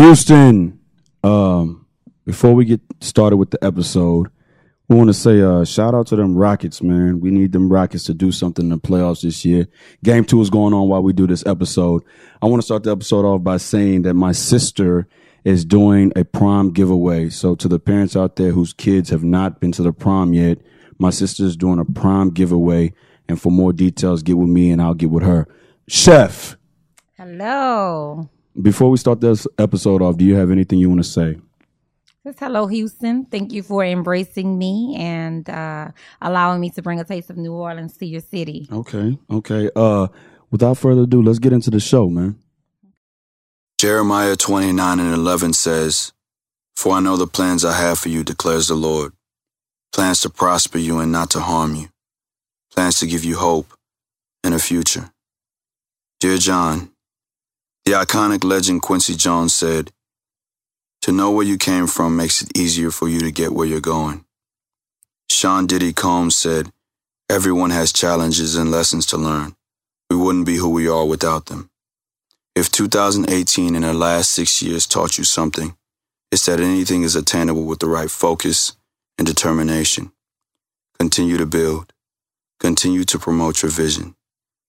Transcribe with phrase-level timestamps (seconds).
[0.00, 0.80] Houston,
[1.22, 1.84] um,
[2.24, 4.30] before we get started with the episode,
[4.88, 7.20] we want to say uh, shout out to them Rockets, man.
[7.20, 9.68] We need them Rockets to do something in the playoffs this year.
[10.02, 12.02] Game two is going on while we do this episode.
[12.40, 15.06] I want to start the episode off by saying that my sister
[15.44, 17.28] is doing a prom giveaway.
[17.28, 20.60] So to the parents out there whose kids have not been to the prom yet,
[20.98, 22.94] my sister is doing a prom giveaway.
[23.28, 25.46] And for more details, get with me and I'll get with her.
[25.88, 26.56] Chef,
[27.18, 28.30] Hello.
[28.60, 31.36] Before we start this episode off, do you have anything you want to say?
[32.24, 33.24] Just hello, Houston.
[33.24, 37.54] Thank you for embracing me and uh, allowing me to bring a taste of New
[37.54, 38.68] Orleans to your city.
[38.70, 39.70] Okay, okay.
[39.74, 40.08] Uh,
[40.50, 42.38] without further ado, let's get into the show, man.
[43.78, 46.12] Jeremiah 29 and 11 says,
[46.76, 49.12] For I know the plans I have for you, declares the Lord.
[49.90, 51.88] Plans to prosper you and not to harm you.
[52.74, 53.72] Plans to give you hope
[54.44, 55.10] and a future.
[56.20, 56.89] Dear John,
[57.84, 59.90] the iconic legend Quincy Jones said,
[61.02, 63.80] To know where you came from makes it easier for you to get where you're
[63.80, 64.24] going.
[65.30, 66.70] Sean Diddy Combs said,
[67.30, 69.54] Everyone has challenges and lessons to learn.
[70.10, 71.70] We wouldn't be who we are without them.
[72.54, 75.76] If 2018 and the last six years taught you something,
[76.32, 78.76] it's that anything is attainable with the right focus
[79.16, 80.12] and determination.
[80.98, 81.92] Continue to build.
[82.58, 84.14] Continue to promote your vision.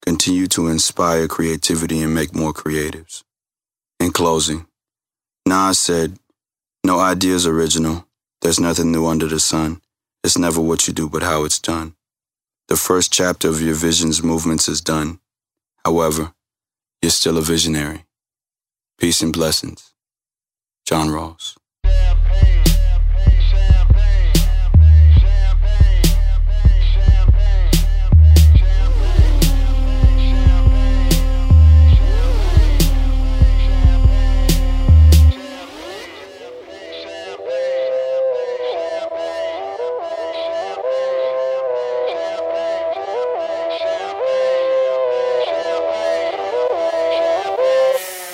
[0.06, 3.24] Continue to inspire creativity and make more creatives.
[4.00, 4.66] In closing,
[5.46, 6.18] Nas said,
[6.84, 8.08] No idea is original.
[8.42, 9.82] There's nothing new under the sun.
[10.24, 11.96] It's never what you do, but how it's done.
[12.68, 15.20] The first chapter of your vision's movements is done.
[15.86, 16.34] However,
[17.02, 18.06] you're still a visionary.
[18.98, 19.94] Peace and blessings.
[20.86, 21.58] John Ross.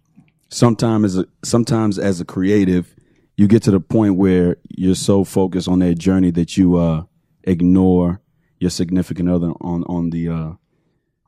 [0.54, 2.96] sometimes, as a, sometimes as a creative,
[3.36, 7.04] you get to the point where you're so focused on that journey that you uh,
[7.44, 8.22] ignore
[8.60, 10.52] your significant other on on the uh,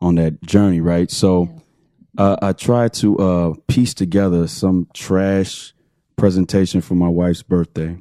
[0.01, 1.09] on that journey, right?
[1.09, 1.61] So
[2.17, 5.73] uh, I tried to uh, piece together some trash
[6.15, 7.97] presentation for my wife's birthday.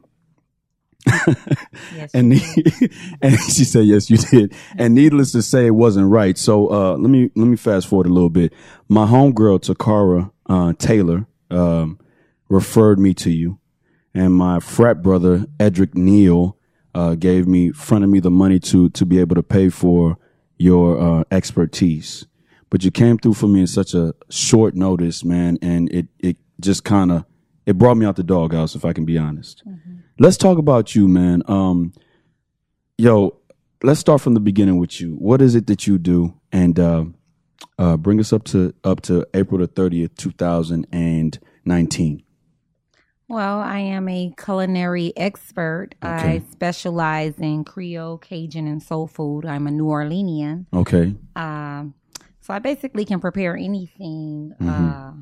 [1.06, 2.10] Yes.
[2.14, 2.32] and
[3.22, 6.92] and she said yes you did and needless to say it wasn't right so uh
[6.96, 8.54] let me let me fast forward a little bit
[8.88, 11.98] my homegirl takara uh taylor um
[12.48, 13.58] referred me to you.
[14.14, 16.56] And my frat brother edric neal
[16.94, 20.18] uh gave me fronted me the money to to be able to pay for
[20.58, 22.26] your uh expertise.
[22.70, 26.36] But you came through for me in such a short notice man and it it
[26.60, 27.24] just kind of
[27.66, 29.62] it brought me out the doghouse if i can be honest.
[30.18, 31.42] Let's talk about you, man.
[31.48, 31.92] Um,
[32.96, 33.36] yo,
[33.82, 35.14] let's start from the beginning with you.
[35.14, 36.78] What is it that you do, and
[37.78, 42.22] uh, bring us up to up to April the thirtieth, two thousand and nineteen.
[43.26, 45.94] Well, I am a culinary expert.
[46.04, 46.12] Okay.
[46.12, 49.46] I specialize in Creole, Cajun, and soul food.
[49.46, 50.66] I'm a New Orleanian.
[50.74, 51.94] Okay, Um,
[52.42, 54.68] so I basically can prepare anything Mm-hmm.
[54.68, 55.12] uh,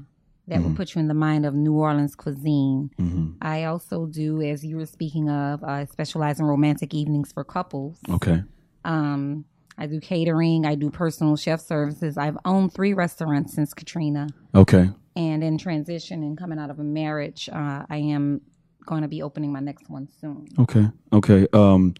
[0.49, 2.91] that would put you in the mind of New Orleans cuisine.
[2.99, 3.35] Mm-hmm.
[3.41, 7.99] I also do, as you were speaking of, I specialize in romantic evenings for couples.
[8.11, 8.43] okay,
[8.85, 9.45] Um,
[9.79, 10.65] I do catering.
[10.67, 12.17] I do personal chef services.
[12.19, 14.91] I've owned three restaurants since Katrina, Okay.
[15.17, 18.41] and in transition and coming out of a marriage, uh, I am
[18.87, 20.49] going to be opening my next one soon.
[20.59, 20.89] Okay.
[21.13, 21.47] Okay.
[21.53, 21.95] Um,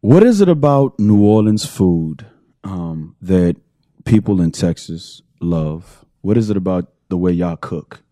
[0.00, 2.26] what is it about New Orleans food
[2.64, 3.56] um, that
[4.04, 6.04] people in Texas love?
[6.22, 8.02] What is it about the way y'all cook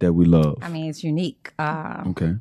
[0.00, 0.58] that we love?
[0.62, 1.52] I mean, it's unique.
[1.58, 2.34] Uh, Okay.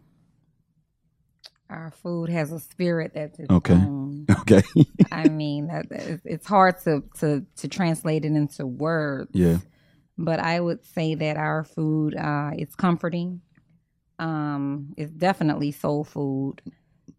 [1.69, 3.73] our food has a spirit that's its Okay.
[3.73, 3.96] own.
[4.41, 4.63] Okay.
[5.11, 5.69] I mean,
[6.25, 9.31] it's hard to, to to translate it into words.
[9.33, 9.57] yeah.
[10.17, 13.41] but I would say that our food uh, is comforting.
[14.19, 16.61] Um, it's definitely soul food,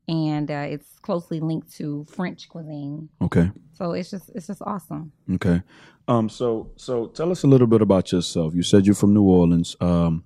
[0.08, 3.08] and uh, it's closely linked to French cuisine.
[3.22, 3.50] Okay.
[3.74, 5.12] So it's just it's just awesome.
[5.34, 5.62] Okay.
[6.08, 6.28] Um.
[6.28, 8.54] So so tell us a little bit about yourself.
[8.54, 9.76] You said you're from New Orleans.
[9.80, 10.24] Um.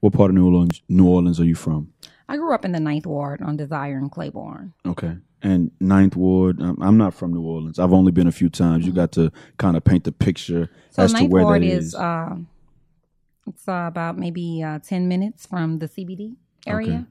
[0.00, 0.82] What part of New Orleans?
[0.88, 1.92] New Orleans are you from?
[2.28, 4.72] I grew up in the Ninth Ward on Desire and Claiborne.
[4.86, 5.16] Okay.
[5.42, 6.60] And Ninth Ward.
[6.62, 7.78] Um, I'm not from New Orleans.
[7.78, 8.86] I've only been a few times.
[8.86, 11.86] You got to kind of paint the picture So as to where Ward that is
[11.88, 11.94] is.
[11.94, 12.36] uh,
[13.46, 16.36] it's uh, about maybe uh, ten minutes from the CBD
[16.66, 17.06] area.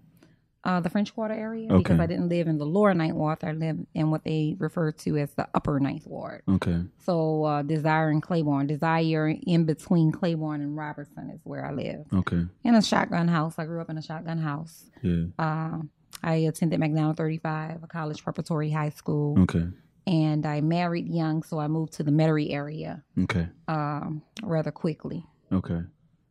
[0.66, 1.78] Uh, the French Quarter area, okay.
[1.78, 3.40] because I didn't live in the lower Ninth Ward.
[3.44, 6.42] I lived in what they refer to as the upper Ninth Ward.
[6.48, 6.84] okay.
[7.06, 12.06] So uh, Desire and Claiborne, Desire in between Claiborne and Robertson is where I live.
[12.14, 12.46] Okay.
[12.64, 13.56] In a shotgun house.
[13.58, 14.86] I grew up in a shotgun house.
[15.02, 15.26] Yeah.
[15.38, 15.80] Uh,
[16.24, 19.66] I attended McDonogh 35, a college preparatory high school, Okay.
[20.08, 23.50] and I married young, so I moved to the Metairie area Okay.
[23.68, 25.26] um, rather quickly.
[25.52, 25.82] Okay.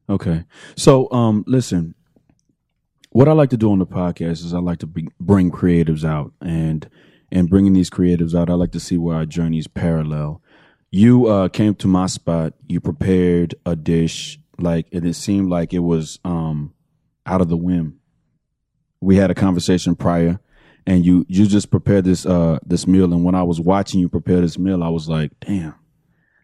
[0.08, 0.44] Okay.
[0.76, 1.94] So, um, listen,
[3.12, 6.02] what I like to do on the podcast is I like to be, bring creatives
[6.02, 6.88] out and,
[7.30, 10.40] and bringing these creatives out, I like to see where our journeys parallel.
[10.90, 15.74] You, uh, came to my spot, you prepared a dish, like, and it seemed like
[15.74, 16.72] it was, um,
[17.26, 18.00] out of the whim.
[19.02, 20.40] We had a conversation prior
[20.86, 23.12] and you, you just prepared this, uh, this meal.
[23.12, 25.74] And when I was watching you prepare this meal, I was like, damn,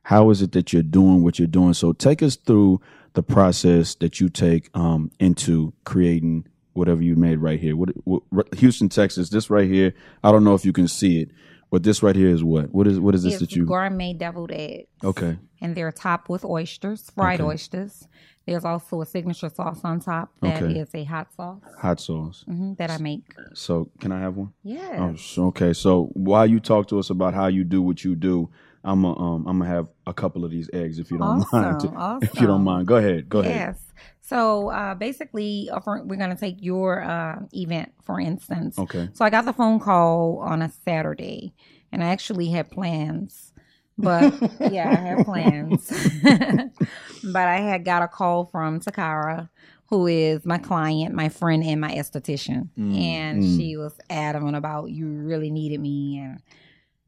[0.03, 1.73] how is it that you're doing what you're doing?
[1.73, 2.83] So take us through
[3.15, 6.47] the process that you take um, into creating
[6.79, 7.77] whatever you made right here.
[7.77, 9.29] What, what Houston, Texas.
[9.29, 9.93] This right here.
[10.25, 11.31] I don't know if you can see it,
[11.71, 12.73] but this right here is what?
[12.73, 13.67] What is what is this It's that you?
[13.67, 14.89] gourmet deviled eggs.
[15.05, 15.39] Okay.
[15.61, 17.49] And they're topped with oysters, fried Okay.
[17.49, 18.07] oysters.
[18.47, 21.01] There's also a signature sauce on top that is Okay.
[21.03, 22.45] a hot sauce Hot sauce.
[22.49, 23.25] mhm, that I make.
[23.53, 24.53] So can I have one?
[24.63, 25.13] Yeah.
[25.37, 25.73] Oh, okay.
[25.75, 28.49] So while you talk to us about how you do what you do,
[28.85, 31.77] I'm a, um I'm gonna have a couple of these eggs if you don't mind.
[31.97, 33.29] Awesome, If you don't mind, go ahead.
[33.29, 33.55] Go ahead.
[33.55, 33.89] Yes.
[34.21, 38.79] So uh, basically, uh, we're to take your uh, event, for instance.
[38.79, 39.09] Okay.
[39.15, 41.55] So I got the phone call on a Saturday,
[41.91, 43.55] and I actually had plans.
[43.97, 44.35] But
[44.71, 45.91] yeah, I had plans.
[47.25, 49.49] but I had got a call from Takara,
[49.87, 52.69] who is my client, my friend, and my esthetician.
[52.79, 53.57] Mm, and mm.
[53.57, 56.43] she was adamant about you really needed me and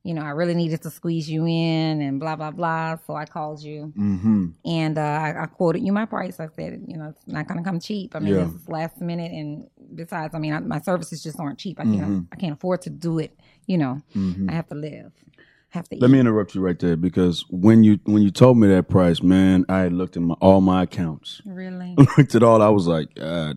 [0.03, 2.97] you know, I really needed to squeeze you in and blah blah blah.
[3.07, 4.47] So I called you Mm-hmm.
[4.65, 6.41] and uh, I, I quoted you my price.
[6.41, 8.17] I said, you know, it's not going to come cheap.
[8.17, 8.47] I mean, Yeah.
[8.47, 11.79] is last minute, and besides, I mean, I, my services just aren't cheap.
[11.81, 12.27] I can't, Mhm.
[12.33, 13.39] I can't afford to do it.
[13.67, 14.49] You know, Mm-hmm.
[14.51, 16.13] I have to live, I have to Let eat.
[16.13, 19.65] me interrupt you right there because when you when you told me that price, man,
[19.69, 21.43] I looked at my, all my accounts.
[21.45, 22.63] really, looked at all.
[22.63, 23.53] I was like, I,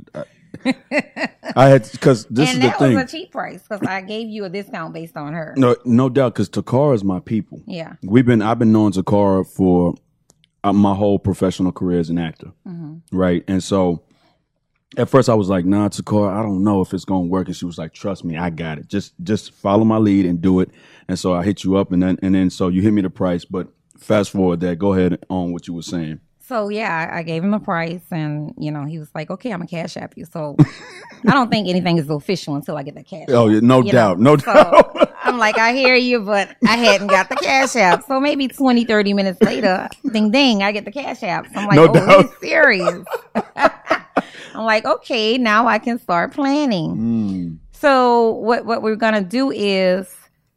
[0.66, 2.96] I had because this and is the that thing.
[2.96, 5.54] was a cheap price because I gave you a discount based on her.
[5.58, 7.62] no, no doubt, because Takara is my people.
[7.68, 9.96] Yeah, We've been I've been knowing Takara for
[10.64, 13.44] uh, my whole professional career as an actor, hmm right?
[13.48, 14.04] And so.
[14.96, 17.56] At first, I was like, "Nah, Takara, I don't know if it's gonna work." And
[17.56, 18.88] she was like, "Trust me, I got it.
[18.88, 20.70] Just, just follow my lead and do it."
[21.08, 23.10] And so I hit you up, and then, and then, so you hit me the
[23.10, 23.44] price.
[23.44, 26.20] But fast forward that, go ahead on what you were saying.
[26.46, 29.52] So yeah, I, I gave him the price, and you know, he was like, "Okay,
[29.52, 30.58] I'm gonna cash app you." So
[31.28, 33.28] I don't think anything is official until I get the cash.
[33.30, 34.36] Oh, yeah, no doubt, know?
[34.36, 35.14] no So, doubt.
[35.24, 38.04] I'm like, I hear you, but I hadn't got the cash app.
[38.06, 41.46] So maybe 20, 30 minutes later, ding ding, I get the cash app.
[41.48, 42.26] So I'm like, No oh, doubt.
[42.42, 43.06] he's serious.
[43.56, 46.98] I'm like, okay, now I can start planning.
[46.98, 50.14] Mm, So what what we're gonna do is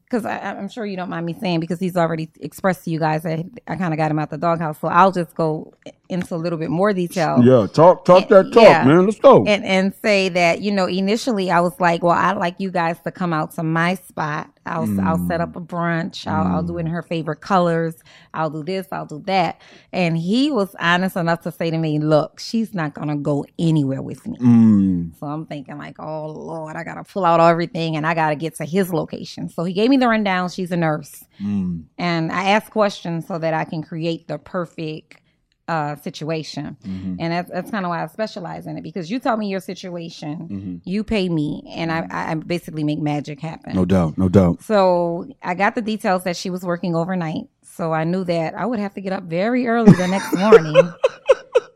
[0.09, 3.25] because I'm sure you don't mind me saying because he's already expressed to you guys
[3.25, 4.79] that I kind of got him out the doghouse.
[4.81, 5.75] So I'll just go
[6.09, 8.85] into a little bit more detail yeah, talk, talk that talk, Yeah.
[8.85, 9.07] man.
[9.07, 9.45] Let's go.
[9.45, 13.01] and and say that you know initially I was like, well, I'd like you guys
[13.01, 14.49] to come out to my spot.
[14.67, 16.27] I'll I'll set up a brunch.
[16.27, 17.95] I'll, I'll do it in her favorite colors.
[18.35, 18.87] I'll do this.
[18.93, 19.61] I'll do that.
[19.93, 24.03] And he was honest enough to say to me, look, she's not gonna go anywhere
[24.03, 24.37] with me.
[24.39, 28.37] Mm, So I'm thinking like, oh Lord, I gotta pull out everything and I gotta
[28.37, 29.49] get to his location.
[29.49, 30.49] So he gave me the rundown.
[30.51, 31.25] She's a nurse.
[31.41, 35.21] mm, And I ask questions so that I can create the perfect
[35.69, 37.15] uh, situation, Mm-hmm.
[37.19, 39.61] and that's that's kind of why I specialize in it because you tell me your
[39.61, 43.71] situation, you pay me, and I, I basically make magic happen.
[43.71, 43.79] Mm-hmm.
[43.79, 44.63] No doubt, no doubt.
[44.63, 47.49] So I got the details that she was working overnight.
[47.63, 50.77] So I knew that I would have to get up very early the next morning,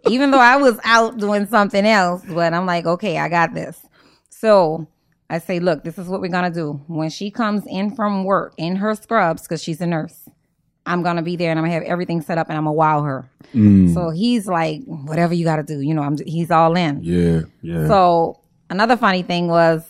[0.09, 2.23] even though I was out doing something else.
[2.27, 3.79] But I'm like, okay, I got this.
[4.31, 4.87] So
[5.29, 6.81] I say, look, this is what we're going to do.
[6.87, 10.29] When she comes in from work in her scrubs, because she's a nurse,
[10.93, 13.03] I'm to be there and I'm to have everything set up and I'm to wow
[13.03, 13.29] her.
[13.53, 17.01] So he's like, whatever you got to do, you know, I'm, he's all in.
[17.03, 17.89] Yeah, yeah.
[17.89, 19.85] So another funny thing was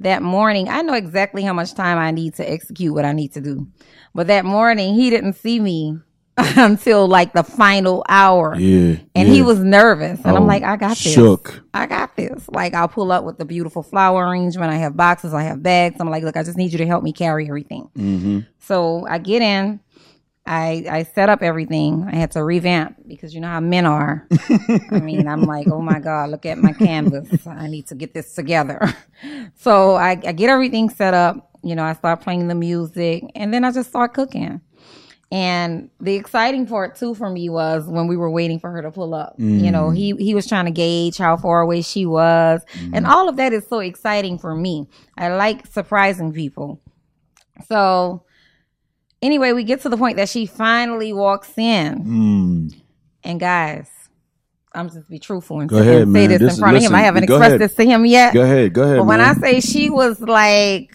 [0.00, 3.32] that morning, I know exactly how much time I need to execute what I need
[3.34, 3.66] to do.
[4.14, 5.98] But that morning, he didn't see me
[6.36, 8.56] until like the final hour.
[8.56, 8.96] yeah.
[9.14, 9.34] And yeah.
[9.34, 10.20] he was nervous.
[10.24, 11.14] And Oh, I'm like, I got this.
[11.14, 11.62] shook.
[11.72, 12.46] I got this.
[12.48, 14.70] Like, I'll pull up with the beautiful flower arrangement.
[14.70, 15.96] I have boxes, I have bags.
[16.00, 17.88] I'm like, look, I just need you to help me carry everything.
[17.96, 18.40] Mm-hmm.
[18.58, 19.80] So I get in.
[20.46, 22.08] I, I set up everything.
[22.10, 24.26] I had to revamp because you know how men are.
[24.90, 27.46] I mean, I'm like, oh my God, look at my canvas.
[27.46, 28.94] I need to get this together.
[29.58, 31.50] So I, I get everything set up.
[31.64, 34.60] You know, I start playing the music and then I just start cooking.
[35.32, 38.90] And the exciting part too for me was when we were waiting for her to
[38.90, 39.34] pull up.
[39.38, 42.62] You know, he he was trying to gauge how far away she was.
[42.74, 43.06] And mm-hmm.
[43.06, 44.86] all of that is so exciting for me.
[45.16, 46.80] I like surprising people.
[47.66, 48.25] So
[49.22, 52.04] anyway, we get to the point that she finally walks in.
[52.04, 52.80] Mm.
[53.24, 53.88] And guys,
[54.72, 56.28] I'm just be truthful and, ahead, and say man.
[56.30, 56.94] this, This- in front of him.
[56.94, 57.60] I haven't expressed ahead.
[57.60, 58.34] this to him yet.
[58.34, 58.98] Go ahead, go ahead.
[58.98, 60.94] But when I say she was like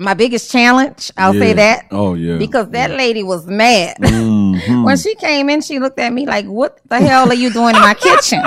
[0.00, 1.86] my biggest challenge, I'll say that.
[1.90, 2.36] Oh yeah.
[2.38, 3.96] Because that lady was mad.
[3.98, 4.84] Mhm.
[4.84, 7.74] when she came in, she looked at me like, What the hell are you doing
[7.74, 8.42] in my kitchen?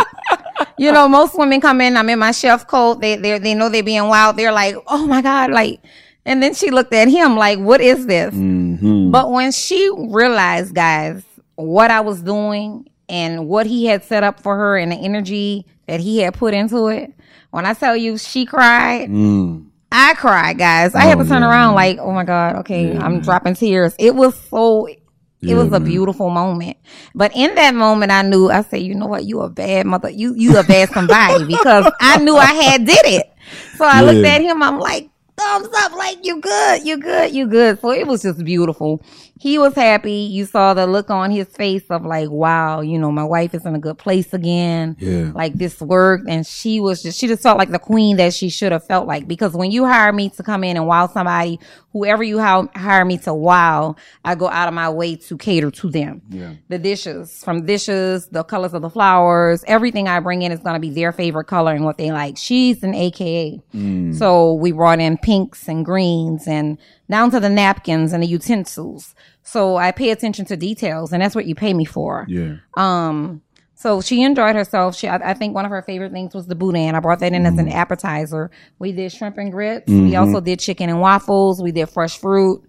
[0.78, 3.68] you know, most women come in, I'm in my chef coat, they they they know
[3.68, 4.38] they're being wild.
[4.38, 5.82] They're like, Oh my God, like
[6.26, 8.34] and then she looked at him like, What is this?
[8.34, 9.12] Mhm.
[9.12, 11.24] But when she realized, guys,
[11.56, 15.66] what I was doing and what he had set up for her and the energy
[15.88, 17.12] that he had put into it,
[17.52, 19.66] when I tell you she cried, Mm.
[19.92, 20.96] I cried, guys.
[20.96, 21.76] I had Oh, to turn yeah, around man.
[21.76, 23.22] like, oh my God, okay, Yeah, I'm man.
[23.22, 23.94] dropping tears.
[24.00, 25.00] It was so, it
[25.42, 26.78] Yeah, was a beautiful moment.
[27.14, 30.10] But in that moment, I knew, I said, you know what, you a bad mother,
[30.10, 33.30] you, you a bad somebody because I knew I had did it.
[33.76, 35.10] So I looked at him, I'm like,
[35.42, 37.80] thumbs up, like you good, you good, you good.
[37.80, 39.04] So it was just beautiful.
[39.42, 40.14] He was happy.
[40.14, 43.66] You saw the look on his face of like, wow, you know, my wife is
[43.66, 44.96] in a good place again.
[45.00, 45.32] Yeah.
[45.34, 48.50] like this worked and she was just she just felt like the queen that she
[48.50, 49.28] should have felt like.
[49.28, 51.60] Because when you hire me to come in and wow somebody
[51.92, 55.72] whoever you hire, hire me to wow i go out of my way to cater
[55.72, 56.22] to them.
[56.30, 56.54] Yeah.
[56.70, 60.76] the dishes from dishes the colors of the flowers everything i bring in is going
[60.76, 62.38] to be their favorite color and what they like.
[62.38, 64.16] She's an aka mm.
[64.16, 66.78] so we brought in pinks and greens and
[67.10, 71.36] down to the napkins and the utensils so i pay attention to details and that's
[71.36, 72.58] what you pay me for Yeah.
[72.78, 73.42] um,
[73.74, 74.96] so she enjoyed herself.
[74.96, 76.94] She, I, I think one of her favorite things was the boudin.
[76.94, 78.52] I brought that in as an appetizer.
[78.78, 79.90] We did shrimp and grits.
[79.90, 81.64] We also did chicken and waffles.
[81.64, 82.62] We did fresh fruit.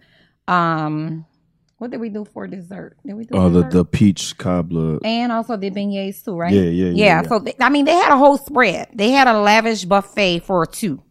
[0.48, 1.26] Um,
[1.76, 2.96] what did we do for dessert?
[3.04, 3.72] Did we do Oh, the dessert?
[3.72, 5.00] the peach cobbler.
[5.04, 6.52] and also did beignets too, right?
[6.54, 7.28] Yeah, yeah, yeah, yeah.
[7.28, 8.88] So they, I mean, they had a whole spread.
[8.94, 11.02] They had a lavish buffet for two.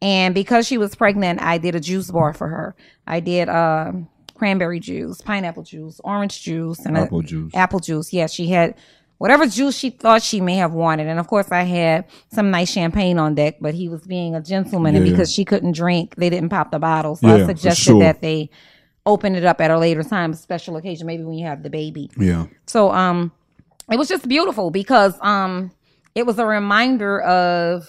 [0.00, 2.76] And because she was pregnant, I did a juice bar for her.
[3.08, 3.90] I did uh,
[4.42, 7.54] cranberry juice, pineapple juice, orange juice, and a- Apple juice.
[7.54, 8.12] Apple juice.
[8.12, 8.74] Yeah, she had
[9.18, 11.06] whatever juice she thought she may have wanted.
[11.06, 14.42] And of course, I had some nice champagne on deck, but he was being a
[14.42, 14.96] gentleman.
[14.96, 17.14] And because she couldn't drink, they didn't pop the bottle.
[17.14, 18.00] So Yeah, I suggested sure.
[18.00, 18.50] that they
[19.06, 21.70] open it up at a later time, a special occasion, maybe when you have the
[21.70, 22.10] baby.
[22.18, 22.46] Yeah.
[22.66, 23.30] So um
[23.92, 25.70] it was just beautiful because um
[26.16, 27.88] it was a reminder of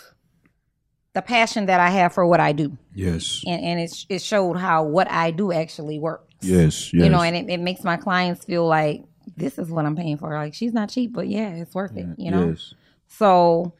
[1.14, 2.78] the passion that I have for what I do.
[2.94, 3.42] Yes.
[3.48, 6.33] And and it it showed how what I do actually works.
[6.44, 6.94] Yes.
[6.94, 7.04] Yes.
[7.04, 9.04] You know, and it, it makes my clients feel like
[9.38, 10.34] this is what I'm paying for.
[10.34, 12.50] Like she's not cheap, but yeah, it's worth it, you know?
[12.50, 12.74] Yes.
[13.08, 13.74] So,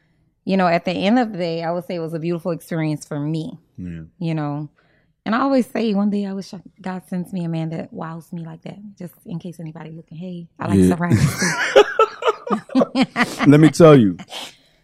[0.44, 2.50] you know, at the end of the day, I would say it was a beautiful
[2.52, 4.02] experience for me, Yeah.
[4.18, 4.68] you know.
[5.26, 6.52] And I always say one day I wish
[6.82, 10.18] God sends me a man that wows me like that, just in case anybody looking,
[10.18, 10.88] hey, I like Yeah.
[10.88, 11.42] surprises.
[13.46, 14.18] Let me tell you,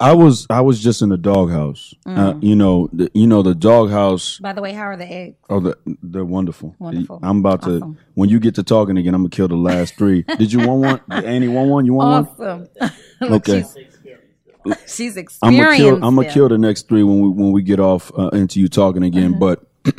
[0.01, 1.95] I was I was just in the doghouse.
[2.07, 2.43] Uh, Mm.
[2.43, 4.39] you know, the, you know the doghouse.
[4.39, 5.37] By the way, how are the eggs?
[5.51, 6.75] Oh, the, they're wonderful.
[6.79, 7.21] Wonderful.
[7.23, 7.97] I'm about to.
[8.15, 10.23] When you get to talking again, I'm gonna kill the last three.
[10.39, 11.25] Did you want one?
[11.25, 11.85] Annie want one?
[11.87, 12.69] You want Awesome.
[13.19, 13.33] one?
[13.35, 13.63] Okay.
[13.63, 15.59] She's, she's I'm experienced.
[15.59, 16.05] gonna kill.
[16.05, 18.69] I'm gonna kill the next three when we when we get off uh, into you
[18.69, 19.39] talking again.
[19.39, 19.67] But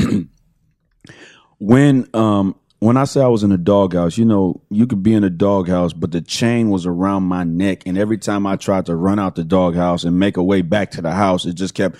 [1.59, 5.13] when um when I say I was in a doghouse, you know, you could be
[5.13, 8.87] in a doghouse, but the chain was around my neck, and every time I tried
[8.87, 11.75] to run out the doghouse and make a way back to the house, it just
[11.75, 11.95] kept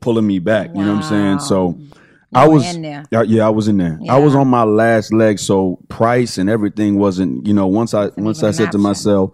[0.00, 0.68] pulling me back.
[0.74, 1.38] You know what I'm saying?
[1.40, 1.78] So
[2.34, 3.04] I was in there.
[3.10, 3.98] Yeah, yeah, I was in there.
[4.10, 7.46] I was on my last leg, so price and everything wasn't.
[7.46, 9.30] You know, once I once I said to myself,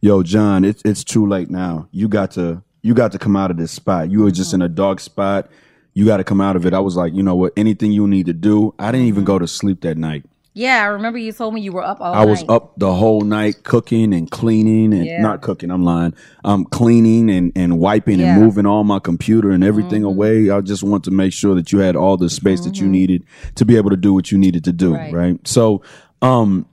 [0.00, 1.88] "Yo, John, it's it's too late now.
[1.90, 4.08] You got to you got to come out of this spot.
[4.12, 4.62] You were just Mm-hmm.
[4.62, 5.50] in a dark spot.
[5.94, 7.52] You got to come out of it." I was like, you know what?
[7.56, 8.72] Anything you need to do.
[8.78, 10.24] I didn't even go to sleep that night.
[10.56, 12.20] Yeah, I remember you told me you were up all night.
[12.20, 15.20] I was up the whole night cooking and cleaning and Yeah.
[15.20, 15.68] not cooking.
[15.72, 16.14] I'm lying.
[16.44, 18.34] Um, cleaning and, and wiping Yeah.
[18.36, 20.06] and moving all my computer and everything Mm-hmm.
[20.06, 20.50] away.
[20.50, 23.24] I just want to make sure that you had all the space that you needed
[23.56, 24.94] to be able to do what you needed to do.
[24.94, 25.12] Right.
[25.12, 25.48] Right.
[25.48, 25.82] So,
[26.22, 26.66] um,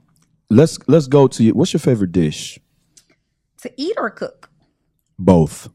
[0.48, 1.52] let's let's go to you.
[1.52, 2.58] What's your favorite dish?
[3.62, 4.50] to eat or cook.
[5.18, 5.68] Both.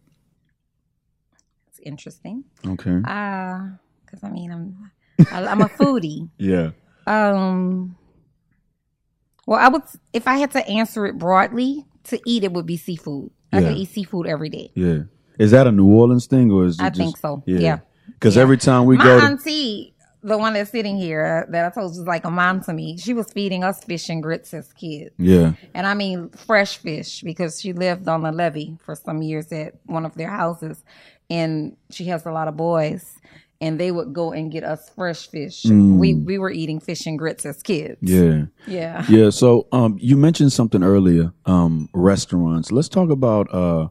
[1.69, 2.43] It's interesting.
[2.65, 3.01] Okay.
[3.05, 3.59] Uh,
[4.05, 4.91] because I mean, I'm
[5.31, 6.29] I'm a foodie.
[6.37, 6.71] Yeah.
[7.07, 7.95] Um,
[9.45, 9.83] well, I would
[10.13, 13.31] if I had to answer it broadly, to eat it would be seafood.
[13.53, 13.69] I Yeah.
[13.69, 14.71] could eat seafood every day.
[14.75, 14.99] Yeah.
[15.39, 17.43] Is that a New Orleans thing or is it I just, think so.
[17.45, 17.79] Yeah.
[18.07, 21.69] Because every time we My go to auntie, the one that's sitting here that I
[21.69, 22.97] told you is like a mom to me.
[22.97, 25.11] She was feeding us fish and grits as kids.
[25.17, 25.53] yeah.
[25.73, 29.75] And I mean fresh fish because she lived on the levee for some years at
[29.85, 30.83] one of their houses.
[31.29, 33.13] And she has a lot of boys.
[33.59, 35.65] And they would go and get us fresh fish.
[35.65, 37.97] We we were eating fish and grits as kids.
[38.01, 38.45] Yeah.
[38.67, 39.03] Yeah.
[39.09, 39.29] Yeah.
[39.31, 42.71] So, um, you mentioned something earlier, um, restaurants.
[42.71, 43.87] Let's talk about uh,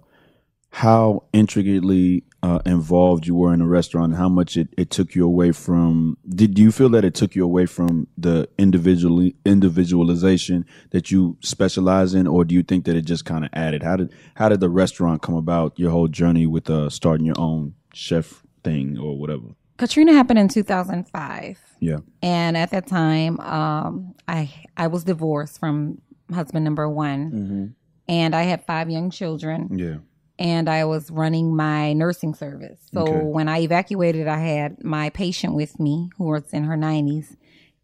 [0.71, 5.17] how intricately uh, involved you were in a restaurant, and how much it, it took
[5.17, 6.17] you away from.
[6.29, 12.15] Did you feel that it took you away from the individually individualization that you specialize
[12.15, 13.83] in, or do you think that it just kind of added?
[13.83, 15.77] How did how did the restaurant come about?
[15.77, 19.49] Your whole journey with uh, starting your own chef thing or whatever.
[19.79, 21.59] Katrina happened in 2005.
[21.81, 21.99] Yeah.
[22.23, 26.01] And at that time, um, I I was divorced from
[26.33, 27.75] husband number one,
[28.09, 29.99] and I had five young children, Yeah.
[30.39, 32.81] and I was running my nursing service.
[32.93, 33.21] So Okay.
[33.37, 37.37] when I evacuated, I had my patient with me, who was in her 90s,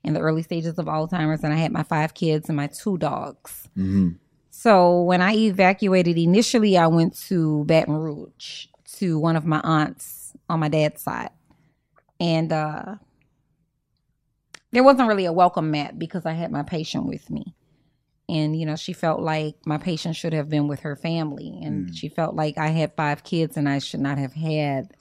[0.02, 2.96] in the early stages of Alzheimer's, and I had my five kids and my two
[2.98, 3.68] dogs.
[4.50, 8.66] So when I evacuated, initially I went to Baton Rouge
[8.98, 10.21] to one of my aunts
[10.52, 11.30] on my dad's side,
[12.20, 12.96] and uh,
[14.70, 17.54] there wasn't really a welcome mat because I had my patient with me.
[18.28, 21.58] And, you know, she felt like my patient should have been with her family.
[21.62, 21.96] And mm.
[21.96, 24.94] she felt like I had five kids and I should not have had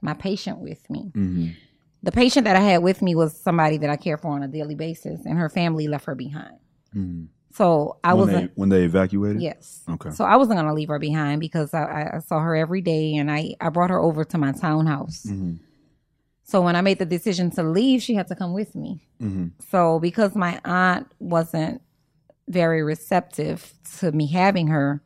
[0.00, 1.12] my patient with me.
[1.14, 1.48] Mm-hmm.
[2.02, 4.48] The patient that I had with me was somebody that I care for on a
[4.48, 6.56] daily basis, and her family left her behind.
[6.94, 7.24] Mm-hmm.
[7.58, 8.52] So I wasn't.
[8.54, 9.42] when they evacuated.
[9.42, 9.82] Yes.
[9.88, 10.10] Okay.
[10.10, 13.28] So I wasn't gonna leave her behind because I, I- saw her every day, and
[13.30, 15.24] I I brought her over to my townhouse.
[15.28, 15.54] Mm-hmm.
[16.44, 19.06] So when I made the decision to leave, she had to come with me.
[19.20, 19.48] Mm-hmm.
[19.70, 21.82] So because my aunt wasn't
[22.46, 25.02] very receptive to me having her,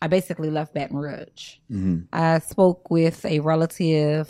[0.00, 1.56] I basically left Baton Rouge.
[1.70, 2.06] Mm-hmm.
[2.12, 4.26] I spoke with a relative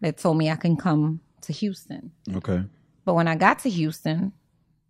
[0.00, 2.12] that told me I can come to Houston.
[2.34, 2.62] Okay.
[3.04, 4.32] But when I got to Houston,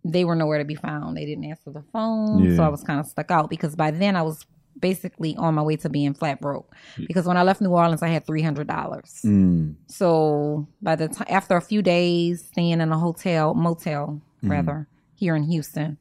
[0.05, 1.17] they were nowhere to be found.
[1.17, 2.55] They didn't answer the phone.
[2.55, 4.45] So I was kind of stuck out because by then I was
[4.79, 6.71] basically on my way to being flat broke.
[7.07, 8.65] Because when I left New Orleans, I had $300.
[8.65, 9.75] Mm.
[9.87, 15.35] So by the time, after a few days staying in a hotel, motel rather, here
[15.35, 15.97] in Houston,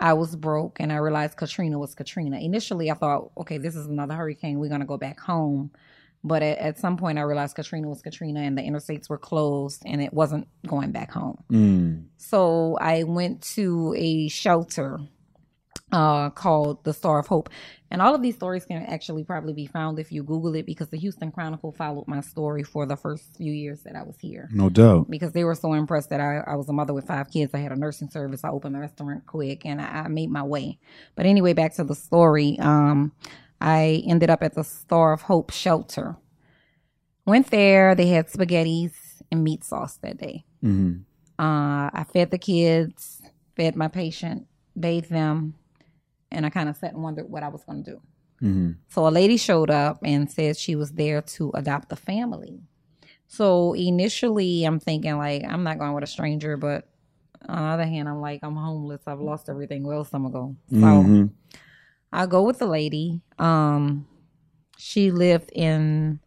[0.00, 2.38] I was broke and I realized Katrina was Katrina.
[2.38, 4.58] Initially, I thought, okay, this is another hurricane.
[4.58, 5.70] We're going to go back home.
[6.26, 9.82] But at, at some point, I realized Katrina was Katrina and the interstates were closed
[9.86, 11.42] and it wasn't going back home.
[11.50, 12.06] Mm.
[12.16, 14.98] So I went to a shelter
[15.92, 17.48] uh, called the Star of Hope.
[17.90, 20.88] And all of these stories can actually probably be found if you Google it because
[20.88, 24.48] the Houston Chronicle followed my story for the first few years that I was here.
[24.52, 25.08] No doubt.
[25.08, 27.54] Because they were so impressed that I, I was a mother with five kids.
[27.54, 28.42] I had a nursing service.
[28.42, 30.80] I opened a restaurant quick and I, I made my way.
[31.14, 32.58] But anyway, back to the story.
[32.58, 33.12] Um,
[33.60, 36.16] I ended up at the Star of Hope shelter.
[37.24, 37.94] Went there.
[37.94, 38.92] They had spaghettis
[39.30, 40.44] and meat sauce that day.
[40.64, 41.00] Mm-hmm.
[41.38, 43.22] Uh, I fed the kids,
[43.56, 44.46] fed my patient,
[44.78, 45.54] bathed them,
[46.30, 48.00] and I kind of sat and wondered what I was going to do.
[48.42, 48.70] Mm-hmm.
[48.88, 52.60] So a lady showed up and said she was there to adopt a family.
[53.26, 56.88] So initially, I'm thinking like I'm not going with a stranger, but
[57.48, 59.02] on the other hand, I'm like I'm homeless.
[59.06, 59.84] I've lost everything.
[59.84, 60.56] Where else am I go?
[60.70, 61.30] So Mhm.
[62.12, 63.20] I go with the lady.
[63.38, 64.06] Um,
[64.78, 66.20] she lived in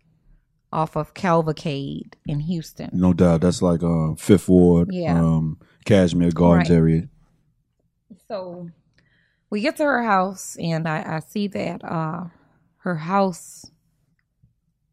[0.72, 2.90] off of Cavalcade in Houston.
[2.94, 3.42] No doubt.
[3.42, 5.20] That's like uh, Fifth Ward, Yeah.
[5.20, 6.76] um, Kashmere Gardens Right.
[6.76, 7.10] area.
[8.28, 8.70] So
[9.50, 12.26] we get to her house, and I, I see that uh,
[12.78, 13.66] her house,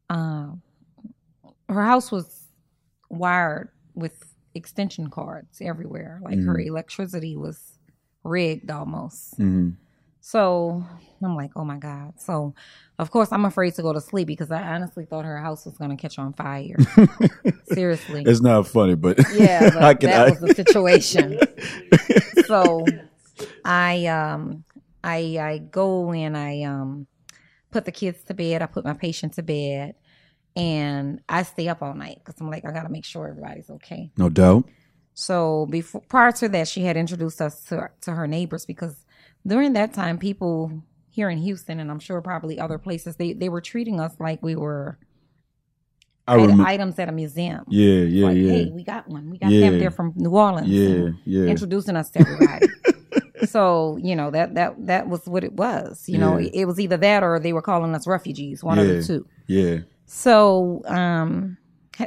[0.09, 0.49] uh,
[1.69, 2.47] her house was
[3.11, 6.21] wired with extension cords everywhere.
[6.23, 7.79] Like her electricity was
[8.25, 9.37] rigged almost.
[9.37, 9.71] hmm
[10.27, 10.85] So
[11.23, 12.15] I'm like, oh my God.
[12.19, 12.53] So
[12.99, 15.79] of course I'm afraid to go to sleep because I honestly thought her house was
[15.79, 16.75] gonna catch on fire.
[17.73, 18.25] Seriously.
[18.27, 20.11] It's not funny, but Yeah, but I can.
[20.11, 21.39] that I, was the situation.
[22.45, 22.85] so
[23.65, 24.65] I um
[25.05, 27.07] I I go and I um
[27.71, 28.63] put the kids to bed.
[28.63, 29.95] I put my patient to bed,
[30.57, 34.11] and I stay up all night because I'm like I gotta make sure everybody's okay.
[34.17, 34.65] no doubt.
[35.15, 39.06] So before prior to that, she had introduced us to to her neighbors because
[39.47, 43.49] during that time, people here in Houston and I'm sure probably other places they they
[43.49, 44.99] were treating us like we were
[46.29, 46.65] I remember.
[46.65, 47.65] items at a museum.
[47.69, 49.31] Yeah, yeah, like, yeah, hey, we got one.
[49.31, 49.71] We got Yeah.
[49.71, 49.79] them.
[49.79, 50.69] They're from New Orleans.
[50.69, 51.49] yeah, yeah.
[51.49, 52.67] Introducing us to everybody.
[53.47, 56.09] so you know that that that was what it was.
[56.09, 56.51] You know, Yeah.
[56.53, 58.65] it, was either that or they were calling us refugees.
[58.65, 59.27] One of the two.
[59.47, 59.79] Yeah.
[60.07, 61.57] So, um,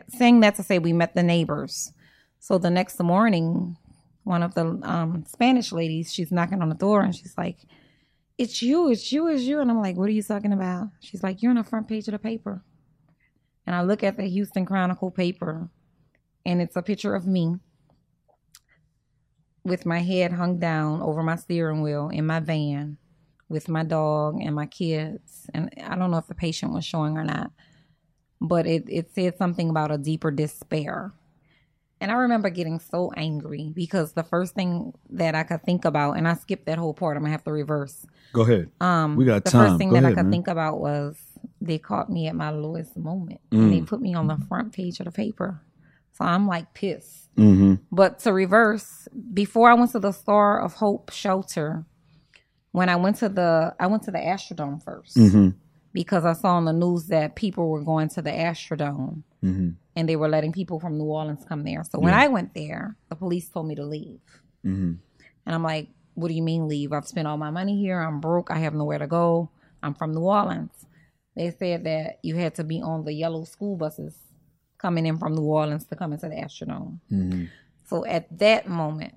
[0.09, 1.91] saying that to say, we met the neighbors.
[2.39, 3.75] So the next morning,
[4.29, 7.57] one of the um, Spanish ladies, she's knocking on the door and she's like,
[8.37, 11.23] "It's you, it's you, it's you." And I'm like, "What are you talking about?" She's
[11.23, 12.63] like, "You're on the front page of the paper."
[13.65, 15.69] And I look at the Houston Chronicle paper,
[16.45, 17.55] and it's a picture of me
[19.63, 22.97] with my head hung down over my steering wheel in my van
[23.49, 25.49] with my dog and my kids.
[25.53, 27.51] And I don't know if the patient was showing or not
[28.41, 31.11] but it, it said something about a deeper despair.
[32.01, 36.13] And I remember getting so angry because the first thing that I could think about,
[36.13, 38.05] and I skipped that whole part, I'm gonna have to reverse.
[38.31, 38.69] Go ahead.
[38.79, 39.67] Um, We got the time.
[39.67, 40.31] first thing Go that I could man.
[40.31, 41.17] think about was
[41.59, 43.69] they caught me at my lowest moment, and Mm.
[43.71, 45.61] they put me on the front page of the paper.
[46.13, 47.33] So I'm like pissed.
[47.35, 47.75] Mm-hmm.
[47.91, 51.85] But to reverse, before I went to the Star of Hope shelter,
[52.71, 55.49] when I went to the I went to the Astrodome 1st Mm-hmm.
[55.93, 59.69] because I saw on the news that people were going to the Astrodome Mm-hmm.
[59.99, 61.83] And they were letting people from New Orleans come there.
[61.83, 64.21] So when I went there, the police told me to leave.
[64.65, 64.93] Mm-hmm.
[65.45, 66.93] And I'm like, what do you mean leave?
[66.93, 67.99] I've spent all my money here.
[67.99, 68.49] I'm broke.
[68.49, 69.49] I have nowhere to go.
[69.83, 70.71] I'm from New Orleans.
[71.35, 74.15] They said that you had to be on the yellow school buses
[74.77, 76.99] coming in from New Orleans to come into the Astrodome.
[77.11, 77.45] Mm-hmm.
[77.89, 79.15] So at that moment,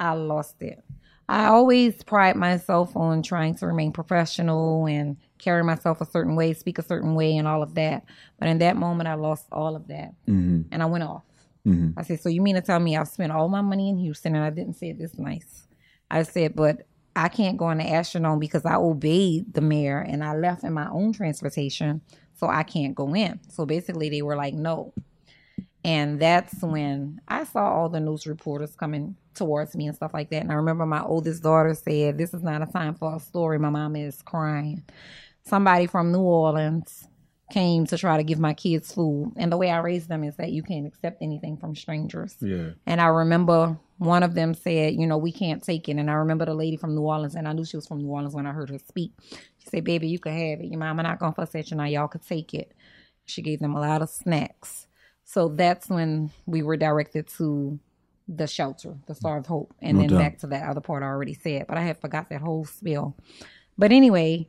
[0.00, 0.82] I lost it.
[1.28, 6.52] I always pride myself on trying to remain professional and carry myself a certain way,
[6.52, 8.04] speak a certain way, and all of that.
[8.38, 10.14] But in that moment, I lost all of that.
[10.28, 10.62] Mm-hmm.
[10.70, 11.24] And I went off.
[11.66, 11.98] Mm-hmm.
[11.98, 14.36] I said, So you mean to tell me I've spent all my money in Houston
[14.36, 15.66] and I didn't say it this nice?
[16.10, 16.86] I said, But
[17.16, 20.72] I can't go on the Astrodome because I obeyed the mayor and I left in
[20.72, 22.02] my own transportation,
[22.34, 23.40] so I can't go in.
[23.48, 24.92] So basically, they were like, No.
[25.82, 30.30] And that's when I saw all the news reporters coming towards me and stuff like
[30.30, 30.42] that.
[30.42, 33.58] And I remember my oldest daughter said, This is not a time for a story.
[33.58, 34.82] My mom is crying.
[35.44, 37.06] Somebody from New Orleans
[37.50, 39.32] came to try to give my kids food.
[39.36, 42.34] And the way I raised them is that you can't accept anything from strangers.
[42.40, 42.70] Yeah.
[42.86, 45.96] And I remember one of them said, you know, we can't take it.
[45.96, 48.08] And I remember the lady from New Orleans, and I knew she was from New
[48.08, 49.12] Orleans when I heard her speak.
[49.30, 50.66] She said, baby, you can have it.
[50.66, 51.84] Your mama not going to fuss at you now.
[51.84, 52.72] Y'all could take it.
[53.26, 54.86] She gave them a lot of snacks.
[55.24, 57.78] So that's when we were directed to
[58.28, 59.72] the shelter, the Star of Hope.
[59.80, 60.18] And No then doubt.
[60.18, 61.66] back to that other part I already said.
[61.66, 63.16] But I had forgot that whole spiel.
[63.78, 64.48] But anyway,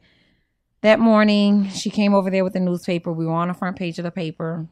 [0.82, 3.12] that morning she came over there with the newspaper.
[3.12, 4.68] We were on the front page of the paper.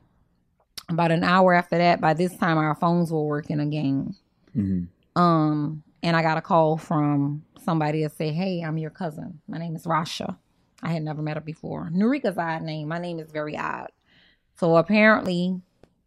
[0.87, 4.15] About an hour after that, by this time our phones were working again.
[4.55, 5.19] Mm-hmm.
[5.19, 9.41] Um, and I got a call from somebody to say, "Hey, I'm your cousin.
[9.47, 10.37] My name is Rasha.
[10.83, 11.89] I had never met her before.
[11.91, 12.87] Nurika's odd name.
[12.87, 13.91] My name is very odd.
[14.59, 15.59] So apparently,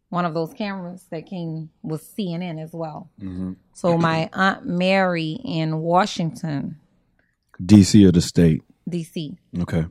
[0.09, 3.09] one of those cameras that came was CNN as well.
[3.21, 3.53] Mm-hmm.
[3.73, 6.77] So my aunt Mary in Washington,
[7.61, 8.63] DC or the state.
[8.87, 9.85] D.C., Okay.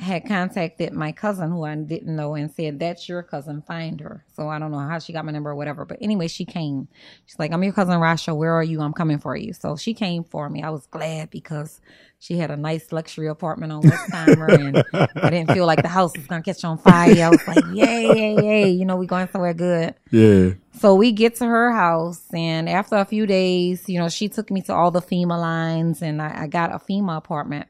[0.00, 4.24] Had contacted my cousin who I didn't know and said, That's your cousin, find her.
[4.36, 5.84] So I don't know how she got my number or whatever.
[5.84, 6.86] But anyway, she came.
[7.26, 8.36] She's like, I'm your cousin Rasha.
[8.36, 8.80] Where are you?
[8.80, 9.52] I'm coming for you.
[9.52, 10.62] So she came for me.
[10.62, 11.80] I was glad because
[12.20, 14.84] she had a nice luxury apartment on Westheimer and
[15.16, 17.24] I didn't feel like the house was gonna catch on fire.
[17.24, 18.70] I was like, Yay, yay, yay.
[18.70, 19.96] You know, we going somewhere good.
[20.12, 20.50] Yeah.
[20.78, 24.48] So we get to her house, and after a few days, you know, she took
[24.48, 27.66] me to all the FEMA lines, and I, I got a FEMA apartment.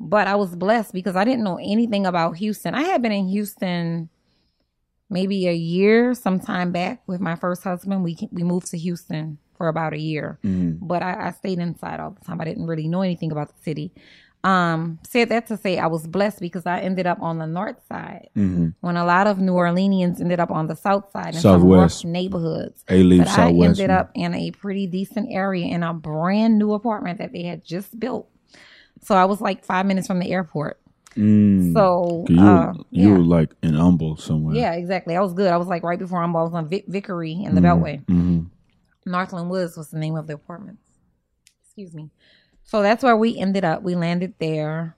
[0.00, 2.74] But I was blessed because I didn't know anything about Houston.
[2.74, 4.08] I had been in Houston
[5.10, 8.02] maybe a year, some time back with my first husband.
[8.02, 10.84] We we moved to Houston for about a year, Mm-hmm.
[10.86, 12.40] but I, I stayed inside all the time.
[12.40, 13.92] I didn't really know anything about the city.
[14.42, 17.78] Um, said that to say I was blessed because I ended up on the north
[17.88, 18.70] side Mm-hmm.
[18.80, 22.04] when a lot of New Orleanians ended up on the south side in some Southwest.
[22.04, 22.84] rough neighborhoods.
[22.90, 23.80] A leave But I Southwest.
[23.80, 27.64] ended up in a pretty decent area in a brand new apartment that they had
[27.64, 28.28] just built.
[29.02, 30.80] So I was like five minutes from the airport.
[31.16, 31.72] Mm.
[31.72, 33.12] So you, uh, you yeah.
[33.12, 34.56] were like in Humble somewhere.
[34.56, 35.16] yeah, exactly.
[35.16, 35.52] I was good.
[35.52, 38.04] I was like right before I'm I was on Vic- Vickery in the Beltway.
[38.06, 38.44] Mm-hmm.
[39.06, 40.82] Northland Woods was the name of the apartments.
[41.62, 42.10] Excuse me.
[42.64, 43.82] So that's where we ended up.
[43.82, 44.96] We landed there,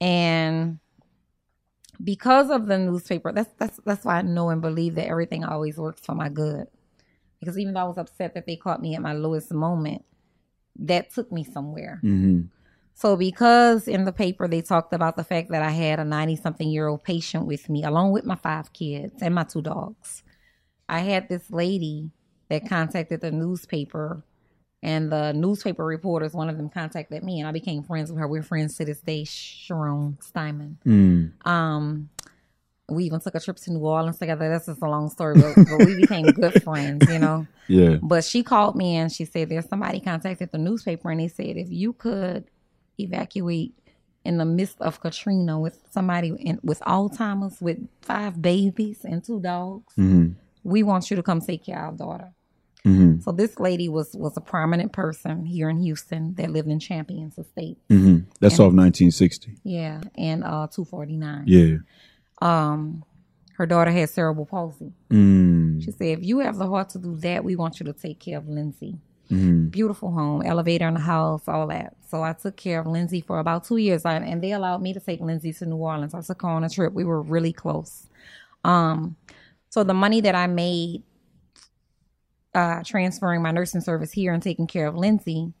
[0.00, 0.78] and
[2.02, 5.76] because of the newspaper, that's that's that's why I know and believe that everything always
[5.76, 6.66] works for my good.
[7.38, 10.04] Because even though I was upset that they caught me at my lowest moment,
[10.80, 12.00] that took me somewhere.
[12.02, 12.46] Mm-hmm.
[12.96, 16.36] So because in the paper they talked about the fact that I had a 90
[16.36, 20.22] something year old patient with me along with my five kids and my two dogs.
[20.88, 22.10] I had this lady
[22.48, 24.24] that contacted the newspaper
[24.82, 28.26] and the newspaper reporters, one of them contacted me and I became friends with her.
[28.26, 30.78] We're friends to this day, Sharon Steinman.
[30.86, 31.46] Mm.
[31.46, 32.08] Um,
[32.88, 34.48] we even took a trip to New Orleans together.
[34.48, 37.46] That's just a long story, but, but we became good friends, you know.
[37.68, 37.96] Yeah.
[38.00, 41.58] But she called me and she said there's somebody contacted the newspaper and they said
[41.58, 42.48] if you could
[42.98, 43.74] evacuate
[44.24, 49.40] in the midst of Katrina with somebody in, with Alzheimer's with five babies and two
[49.40, 50.32] dogs, Mm-hmm.
[50.64, 52.32] we want you to come take care of our daughter.
[52.84, 53.20] Mm-hmm.
[53.20, 57.36] So this lady was was a prominent person here in Houston that lived in Champions
[57.38, 57.78] Estate.
[57.90, 58.28] Mm-hmm.
[58.40, 59.58] That's off 1960.
[59.64, 61.44] Yeah, and uh 249.
[61.46, 61.76] Yeah.
[62.40, 63.04] Um
[63.54, 64.92] her daughter had cerebral palsy.
[65.10, 65.82] Mm.
[65.82, 68.20] She said, if you have the heart to do that, we want you to take
[68.20, 68.98] care of Lindsay.
[69.30, 69.68] Mm-hmm.
[69.68, 71.96] Beautiful home, elevator in the house, all that.
[72.08, 75.00] So I took care of Lindsay for about two years, and they allowed me to
[75.00, 76.14] take Lindsay to New Orleans.
[76.14, 76.92] I took her on a trip.
[76.92, 78.06] We were really close.
[78.64, 79.16] Um,
[79.68, 81.02] so the money that I made
[82.54, 85.52] uh, transferring my nursing service here and taking care of Lindsay,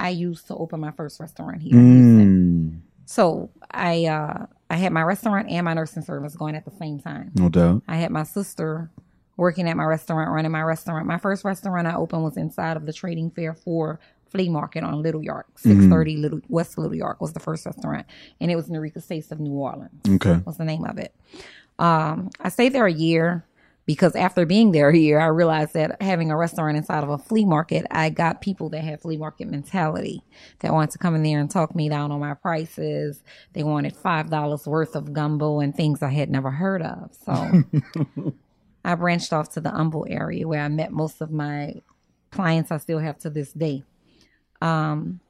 [0.00, 1.74] I used to open my first restaurant here.
[1.74, 2.80] Mm.
[3.04, 6.98] So I uh, I had my restaurant and my nursing service going at the same
[6.98, 7.30] time.
[7.34, 7.82] No doubt.
[7.86, 8.90] I had my sister
[9.42, 11.04] working at my restaurant, running my restaurant.
[11.06, 14.00] My first restaurant I opened was inside of the Trading Fair for
[14.30, 15.46] Flea Market on Little York.
[15.58, 18.06] 630 Little West Little York was the first restaurant.
[18.40, 20.40] And it was Nurika's Taste of New Orleans Okay.
[20.46, 21.14] was the name of it.
[21.78, 23.44] Um, I stayed there a year
[23.84, 27.18] because after being there a year, I realized that having a restaurant inside of a
[27.18, 30.22] flea market, I got people that had flea market mentality
[30.60, 33.24] that wanted to come in there and talk me down on my prices.
[33.54, 37.10] They wanted five dollars worth of gumbo and things I had never heard of.
[37.26, 37.64] So
[38.84, 41.74] I branched off to the Humble area where I met most of my
[42.30, 43.84] clients I still have to this day.
[44.60, 45.20] Um,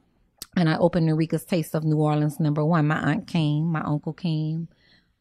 [0.55, 2.87] and I opened Nurika's Taste of New Orleans number one.
[2.87, 4.67] My aunt came, my uncle came.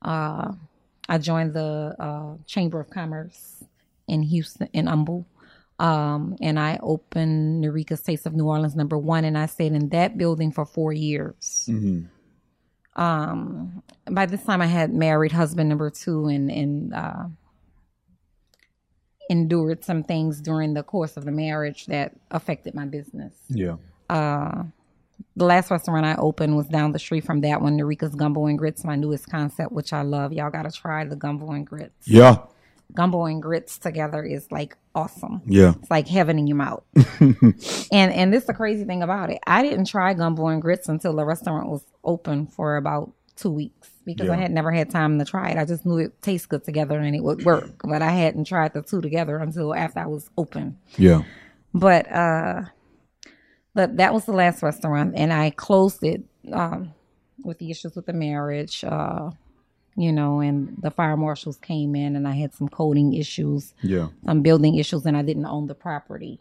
[0.01, 0.53] Uh,
[1.09, 3.65] I joined the uh, Chamber of Commerce
[4.09, 5.27] in Houston, in Humble.
[5.79, 9.89] Um, and I opened Nurika's Taste of New Orleans number one, and I stayed in
[9.89, 11.65] that building for four years.
[12.95, 17.25] Um, by this time, I had married husband number two, and and uh,
[19.31, 23.35] endured some things during the course of the marriage that affected my business.
[23.49, 23.77] Yeah.
[24.11, 24.65] Uh,
[25.37, 28.59] the last restaurant I opened was down the street from that one, Nurika's Gumbo and
[28.59, 30.33] Grits, my newest concept, which I love.
[30.33, 32.07] Y'all gotta try the gumbo and grits.
[32.07, 32.39] Yeah.
[32.95, 35.41] Gumbo and grits together is like awesome.
[35.47, 35.73] Yeah.
[35.81, 36.83] It's like heaven in your mouth.
[37.21, 37.55] and
[37.91, 39.39] and this is the crazy thing about it.
[39.47, 43.91] I didn't try gumbo and grits until the restaurant was open for about two weeks
[44.05, 45.59] because I had never had time to try it.
[45.59, 48.75] I just knew it tastes good together and it would work, but I hadn't tried
[48.75, 50.79] the two together until after I was open.
[50.99, 51.23] Yeah.
[51.75, 52.63] But uh
[53.75, 56.93] but that was the last restaurant and I closed it um
[57.45, 59.31] with the issues with the marriage, uh,
[59.97, 64.09] you know, and the fire marshals came in and I had some coding issues, Yeah.
[64.25, 66.41] some building issues and I didn't own the property.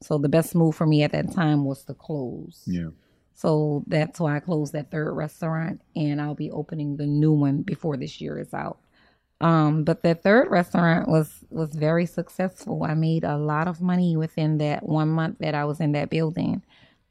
[0.00, 2.62] So the best move for me at that time was to close.
[2.66, 2.88] Yeah.
[3.34, 7.62] So that's why I closed that third restaurant and I'll be opening the new one
[7.62, 8.78] before this year is out.
[9.40, 12.84] Um, but that third restaurant was was very successful.
[12.84, 16.10] I made a lot of money within that one month that I was in that
[16.10, 16.62] building.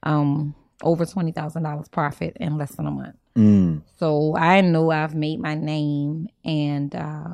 [0.04, 3.16] Um, over twenty thousand dollars profit in less than a month.
[3.36, 3.82] Mm.
[3.98, 7.30] So I know I've made my name and uh,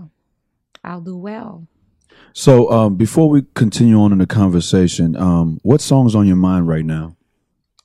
[0.84, 1.68] I'll do well.
[2.34, 6.68] So um, before we continue on in the conversation, um, what song's on your mind
[6.68, 7.17] right now?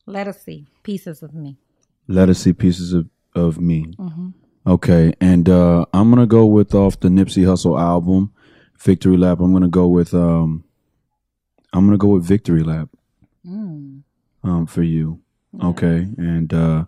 [0.07, 1.57] Let us see pieces of me.
[2.09, 3.93] Let us see pieces of, of me.
[4.67, 8.33] Okay, and uh, I'm gonna go with off the Nipsey Hussle album,
[8.79, 9.41] Victory Lap.
[9.41, 10.65] I'm gonna go with um,
[11.73, 12.89] I'm gonna go with Victory Lap.
[14.45, 15.21] Um, for you,
[15.63, 16.85] okay, and uh,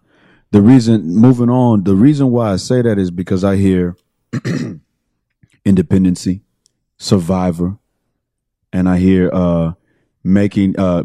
[0.50, 3.96] the reason moving on, the reason why I say that is because I hear
[5.64, 6.42] independency,
[6.96, 7.78] survivor,
[8.72, 9.72] and I hear uh,
[10.24, 11.04] making uh,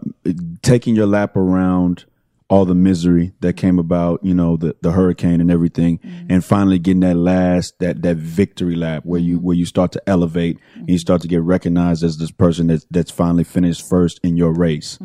[0.62, 2.06] taking your lap around
[2.50, 6.80] all the misery that came about, you know, the, the hurricane and everything, and finally
[6.80, 10.90] getting that last that that victory lap where you where you start to elevate and
[10.90, 14.52] you start to get recognized as this person that's that's finally finished first in your
[14.52, 14.98] race.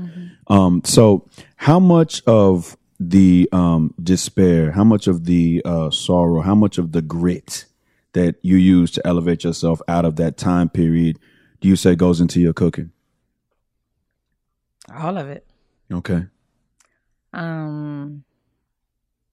[0.46, 6.54] Um, so how much of the um, despair, how much of the uh, sorrow, how
[6.54, 7.66] much of the grit
[8.12, 11.18] that you use to elevate yourself out of that time period
[11.60, 12.92] do you say goes into your cooking?
[14.94, 15.46] All of it.
[15.92, 16.24] Okay.
[17.32, 18.24] Um,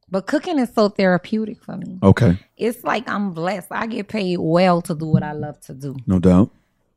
[0.10, 2.00] but cooking is so therapeutic for me.
[2.02, 3.68] Okay, It's like I'm blessed.
[3.72, 5.96] I get paid well to do what I love to do.
[6.08, 6.50] no doubt.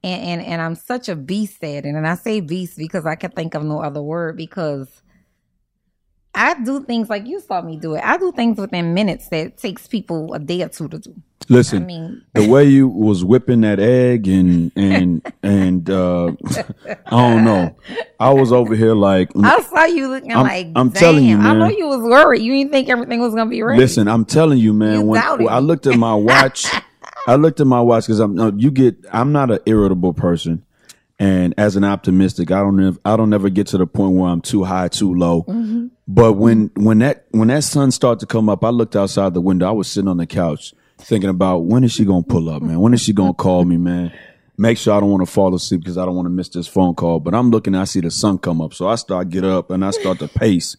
[0.03, 1.95] and and, and I'm such a beast at it.
[1.95, 4.89] And I say beast because I can think of no other word because
[6.35, 8.03] I do things like you saw me do it.
[8.05, 11.15] I do things within minutes that takes people a day or two to do.
[11.49, 16.29] Listen, I mean, the way you was whipping that egg and and and uh
[17.07, 17.77] I don't know.
[18.19, 21.47] I was over here like I saw you looking I'm- like I'm telling you, man.
[21.47, 22.41] I know you was worried.
[22.43, 23.79] You didn't think everything was gonna be ready.
[23.79, 24.95] Listen, I'm telling you, man.
[24.95, 26.67] You when, when I looked at my watch,
[27.27, 28.97] I looked at my watch because I'm no, you get.
[29.13, 30.65] I'm not an irritable person,
[31.25, 32.79] and as an optimistic, I don't.
[32.85, 35.45] ev- I don't ever get to the point where I'm too high, too low.
[35.45, 35.87] Mm-hmm.
[36.07, 39.41] But when when that when that sun started to come up, I looked outside the
[39.41, 39.67] window.
[39.67, 42.79] I was sitting on the couch thinking about when is she gonna pull up, man?
[42.79, 44.13] When is she gonna call me, man?
[44.59, 46.67] Make sure I don't want to fall asleep because I don't want to miss this
[46.69, 47.21] phone call.
[47.21, 49.83] But I'm looking, I see the sun come up, so I start get up and
[49.83, 50.77] I start to pace.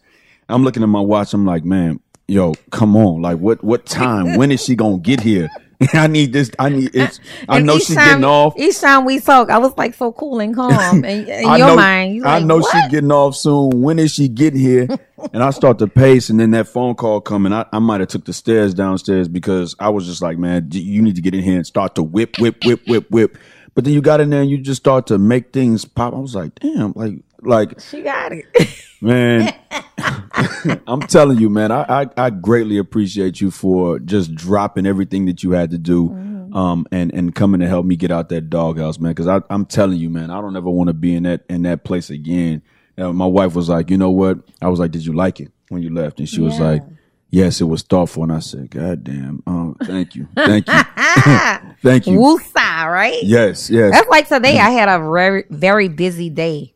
[0.47, 1.33] I'm looking at my watch.
[1.33, 3.23] I'm like, man, yo, come on.
[3.23, 4.37] Like, what, what time?
[4.37, 5.49] when is she gonna get here?
[5.93, 6.51] I need this.
[6.57, 6.91] I need.
[6.95, 7.19] It's.
[7.49, 8.53] I And know she's time- getting off.
[8.57, 11.03] Each time we talk, I was like so cool and calm.
[11.03, 12.71] And in your know, mind, you I like, know what?
[12.71, 13.81] she's getting off soon.
[13.81, 14.87] When is she getting here?
[15.33, 17.51] and I start to pace, and then that phone call coming.
[17.53, 21.01] I, I might have took the stairs downstairs because I was just like, man, you
[21.01, 23.37] need to get in here and start to whip, whip, whip, whip, whip.
[23.73, 26.13] But then you got in there and you just start to make things pop.
[26.13, 28.45] I was like, damn, like, like she got it.
[29.01, 29.53] Man,
[30.87, 35.43] I'm telling you, man, I, I I greatly appreciate you for just dropping everything that
[35.43, 36.09] you had to do,
[36.53, 39.13] um, and and coming to help me get out that doghouse, man.
[39.13, 41.83] Because I'm telling you, man, I don't ever want to be in that in that
[41.83, 42.63] place again.
[42.97, 44.39] Uh, my wife was like, you know what?
[44.61, 46.19] I was like, did you like it when you left?
[46.19, 46.81] And she was like,
[47.29, 48.23] yes, it was thoughtful.
[48.23, 50.73] And I said, God damn, um, thank you, thank you,
[51.83, 52.17] thank you.
[52.17, 53.21] Woosah, right?
[53.21, 53.91] Yes, yes.
[53.91, 54.57] That's like today.
[54.57, 56.73] I had a very very busy day,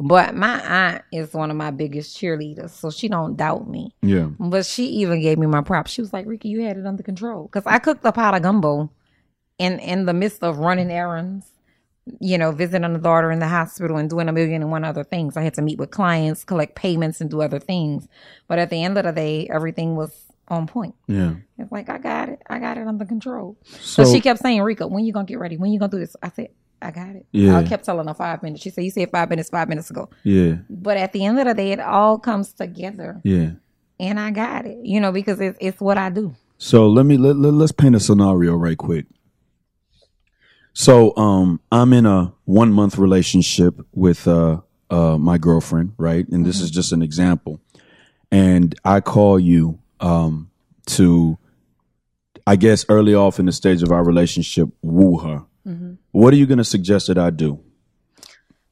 [0.00, 3.94] but my aunt is one of my biggest cheerleaders, so she don't doubt me.
[4.00, 4.28] Yeah.
[4.38, 5.90] But she even gave me my props.
[5.90, 8.42] She was like, "Ricky, you had it under control," because I cooked a pot of
[8.42, 8.90] gumbo
[9.58, 11.50] in in the midst of running errands,
[12.18, 15.04] you know, visiting a daughter in the hospital and doing a million and one other
[15.04, 15.36] things.
[15.36, 18.08] I had to meet with clients, collect payments, and do other things.
[18.48, 20.94] But at the end of the day, everything was on point.
[21.06, 21.34] Yeah.
[21.58, 22.40] It's like I got it.
[22.48, 23.58] I got it under control.
[23.64, 25.58] So So she kept saying, Rika, when you gonna get ready?
[25.58, 26.16] When you gonna do this?
[26.22, 26.48] I said,
[26.82, 27.26] I got it.
[27.32, 27.56] Yeah.
[27.58, 28.62] I kept telling her five minutes.
[28.62, 30.08] She said, You said five minutes, five minutes ago.
[30.24, 33.20] yeah, But at the end of the day, it all comes together.
[33.24, 33.50] yeah.
[33.98, 34.78] And I got it.
[34.82, 36.34] You know, because it's it's what I do.
[36.56, 39.06] So let me let, let us paint a scenario right quick.
[40.72, 46.26] So um I'm in a one month relationship with uh uh my girlfriend, right?
[46.28, 47.60] And this is just an example.
[48.30, 50.50] And I call you um
[50.86, 51.38] to
[52.46, 55.44] I guess early off in the stage of our relationship woo her.
[55.66, 55.94] Mm-hmm.
[56.12, 57.60] What are you gonna suggest that I do?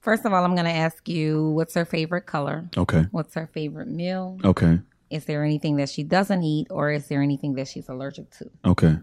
[0.01, 2.68] First of all, I'm gonna ask you what's her favorite color?
[2.77, 3.07] Okay.
[3.11, 4.38] What's her favorite meal?
[4.44, 4.81] Okay.
[5.11, 8.51] Is there anything that she doesn't eat or is there anything that she's allergic to?
[8.64, 8.96] Okay.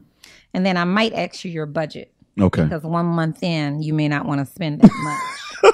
[0.54, 2.12] And then I might ask you your budget.
[2.39, 2.63] Okay.
[2.63, 4.91] because one month in, you may not want to spend that
[5.63, 5.74] much.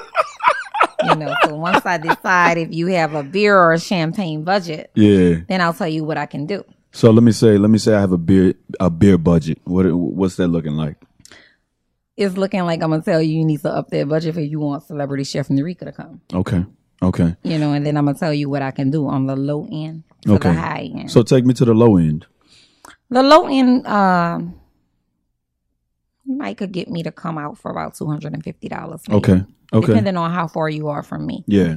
[1.10, 4.90] you know, so once I decide if you have a beer or a champagne budget,
[4.94, 5.40] Yeah.
[5.48, 6.64] then I'll tell you what I can do.
[6.92, 9.58] So let me say let me say I have a beer a beer budget.
[9.64, 10.96] What what's that looking like?
[12.16, 14.60] It's looking like I'm gonna tell you you need to up that budget if you
[14.60, 16.20] want Celebrity Chef Nurika to come.
[16.32, 16.64] Okay.
[17.02, 17.34] Okay.
[17.42, 19.66] You know, and then I'm gonna tell you what I can do on the low
[19.70, 20.50] end to Okay.
[20.50, 21.10] the high end.
[21.10, 22.26] So take me to the low end.
[23.10, 24.54] the low end, um,
[26.24, 29.02] you might could get me to come out for about two hundred and fifty dollars.
[29.10, 29.44] Okay.
[29.72, 29.86] Okay.
[29.86, 31.44] Depending on how far you are from me.
[31.46, 31.76] Yeah.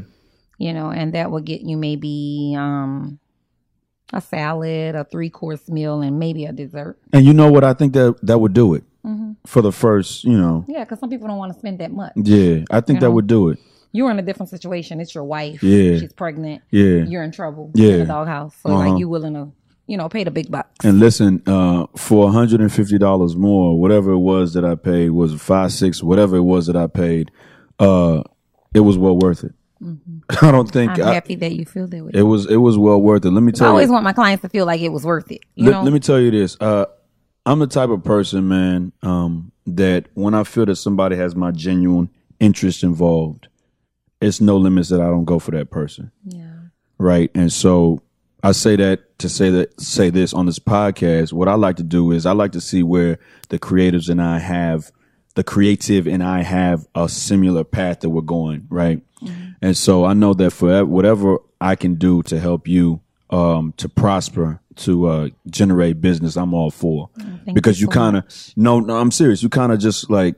[0.57, 3.19] you know, and that would get you maybe um
[4.13, 6.97] a salad, a three course meal, and maybe a dessert.
[7.13, 7.63] And you know what?
[7.63, 9.31] I think that that would do it Mm-hmm.
[9.45, 10.23] for the first.
[10.23, 10.65] You know.
[10.67, 12.13] Yeah, because some people don't want to spend that much.
[12.15, 12.63] Yeah.
[12.71, 13.11] I think that know?
[13.11, 13.59] would do it.
[13.91, 14.99] You're in a different situation.
[14.99, 15.61] It's your wife.
[15.63, 15.99] Yeah.
[15.99, 16.61] she's pregnant.
[16.71, 17.03] Yeah.
[17.05, 17.71] You're in trouble.
[17.75, 17.91] Yeah.
[17.93, 18.55] in the doghouse.
[18.61, 18.89] So Uh-huh.
[18.89, 19.51] like you willing to,
[19.87, 20.83] you know, pay the big bucks.
[20.83, 25.11] And listen, uh, for hundred and fifty dollars more, whatever it was that I paid
[25.11, 27.31] was five, six, whatever it was that I paid,
[27.79, 28.23] uh,
[28.73, 29.53] it was well worth it.
[30.41, 31.01] I don't think Mm-hmm.
[31.03, 32.11] I'm I, happy that you feel that way.
[32.13, 32.47] it was.
[32.49, 33.31] It was well worth it.
[33.31, 33.93] Let me tell you I always you.
[33.93, 35.41] want my clients to feel like it was worth it.
[35.55, 36.57] You let, know, let me tell you this.
[36.59, 36.85] Uh,
[37.45, 41.51] I'm the type of person, man, um, that when I feel that somebody has my
[41.51, 43.47] genuine interest involved,
[44.21, 46.11] it's no limits that I don't go for that person.
[46.23, 46.53] yeah.
[46.97, 47.29] right?
[47.35, 48.01] And so
[48.43, 51.33] I say that to say that say this on this podcast.
[51.33, 53.17] What I like to do is I like to see where
[53.49, 54.91] the creatives and I have
[55.35, 59.01] the creative and I have a similar path that we're going, right?
[59.61, 63.01] And so I know that for whatever I can do to help you
[63.31, 67.09] um to prosper to uh generate business, I'm all for.
[67.17, 69.43] Thank because you so kind of no no I'm serious.
[69.43, 70.35] You kind of just like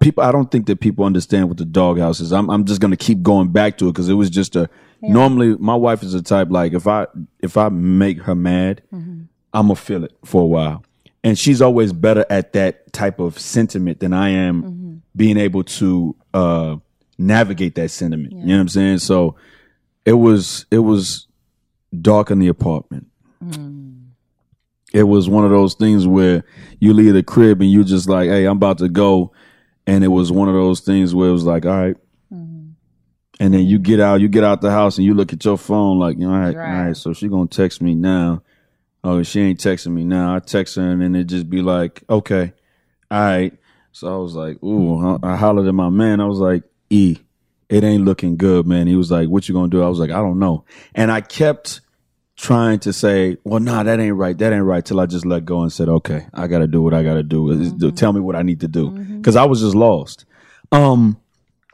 [0.00, 2.32] people I don't think that people understand what the doghouse is.
[2.32, 4.68] I'm I'm just going to keep going back to it cuz it was just a
[5.02, 7.06] Normally, my wife is the type like if I
[7.40, 10.84] if I make her mad, I'm gonna feel it for a while,
[11.24, 16.16] and she's always better at that type of sentiment than I am being able to
[16.34, 16.76] uh,
[17.18, 18.32] navigate that sentiment.
[18.32, 18.98] You know what I'm saying?
[18.98, 19.36] So
[20.04, 21.26] it was it was
[21.98, 23.06] dark in the apartment.
[23.42, 23.90] Hmm.
[24.92, 26.44] It was one of those things where
[26.80, 29.32] you leave the crib and you just like, hey, I'm about to go,
[29.86, 31.96] and it was one of those things where it was like, all right.
[32.32, 32.70] Mm-hmm.
[33.38, 35.56] And then you get out, you get out the house, and you look at your
[35.56, 36.78] phone like, all right, Right.
[36.78, 36.96] all right.
[36.96, 38.42] So she gonna text me now.
[39.02, 40.34] Oh, she ain't texting me now.
[40.34, 42.52] I text her, and then it just be like, okay,
[43.10, 43.56] all right.
[43.92, 46.20] So I was like, ooh, I I hollered at my man.
[46.20, 47.16] I was like, E,
[47.68, 48.88] it ain't looking good, man.
[48.88, 49.82] He was like, what you gonna do?
[49.82, 50.64] I was like, I don't know.
[50.94, 51.80] And I kept
[52.40, 54.36] trying to say, well, nah, that ain't right.
[54.38, 54.84] That ain't right.
[54.84, 57.14] Till I just let go and said, okay, I got to do what I got
[57.14, 57.50] to do.
[57.52, 58.90] It's- Tell me what I need to do.
[59.22, 60.24] Cause I was just lost.
[60.72, 61.19] Um,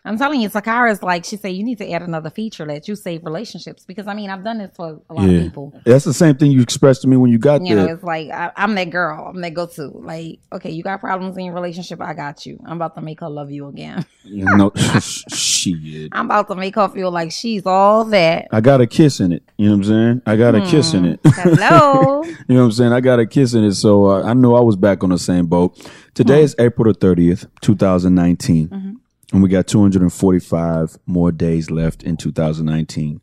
[0.06, 2.96] I'm telling you, Sakara's like she said, you need to add another feature that you
[2.96, 5.72] save relationships because I mean I've done this for a lot of yeah, people.
[5.84, 7.94] that's the same thing you expressed to me when you got You know, there.
[7.94, 9.26] it's like I, I'm that girl.
[9.26, 9.88] I'm that go-to.
[9.88, 12.00] Like, okay, you got problems in your relationship.
[12.00, 12.58] I got you.
[12.64, 14.06] I'm about to make her love you again.
[14.24, 16.10] You know, shit.
[16.12, 18.48] I'm about to make her feel like she's all that.
[18.52, 19.42] I got a kiss in it.
[19.56, 20.22] You know what I'm saying?
[20.26, 20.66] I got a hmm.
[20.66, 21.20] kiss in it.
[21.24, 22.22] Hello.
[22.48, 22.92] You know what I'm saying?
[22.92, 25.18] I got a kiss in it, so uh, I knew I was back on the
[25.18, 25.76] same boat.
[26.14, 26.44] Today hmm.
[26.44, 28.85] is April the 30th, 2019, mm-hmm.
[29.32, 33.20] And we got 245 more days left in 2019.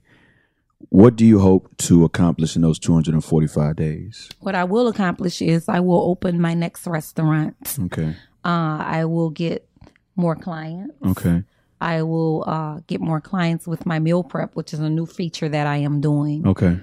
[0.89, 4.30] What do you hope to accomplish in those 245 days?
[4.41, 7.78] what I will accomplish is I will open my next restaurant.
[7.86, 8.16] Okay.
[8.45, 9.68] Uh, I will get
[10.16, 10.93] more clients.
[11.06, 11.43] Okay.
[11.80, 15.49] I will uh, get more clients with my meal prep, which is a new feature
[15.49, 16.47] that I am doing.
[16.47, 16.80] Okay.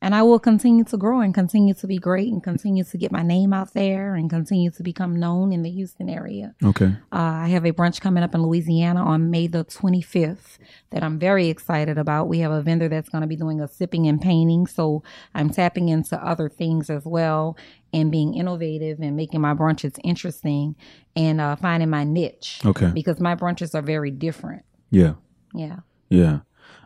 [0.00, 3.10] And I will continue to grow and continue to be great and continue to get
[3.10, 6.54] my name out there and continue to become known in the Houston area.
[6.62, 6.94] Okay.
[7.12, 10.58] Uh, I have a brunch coming up in Louisiana on May the 25th
[10.90, 12.28] that I'm very excited about.
[12.28, 14.68] We have a vendor that's going to be doing a sipping and painting.
[14.68, 15.02] So
[15.34, 17.56] I'm tapping into other things as well
[17.92, 20.76] and being innovative and making my brunches interesting
[21.16, 22.60] and uh, finding my niche.
[22.64, 22.92] Okay.
[22.94, 24.62] Because my brunches are very different.
[24.90, 25.14] Yeah.
[25.54, 25.78] Yeah.
[26.08, 26.40] Yeah.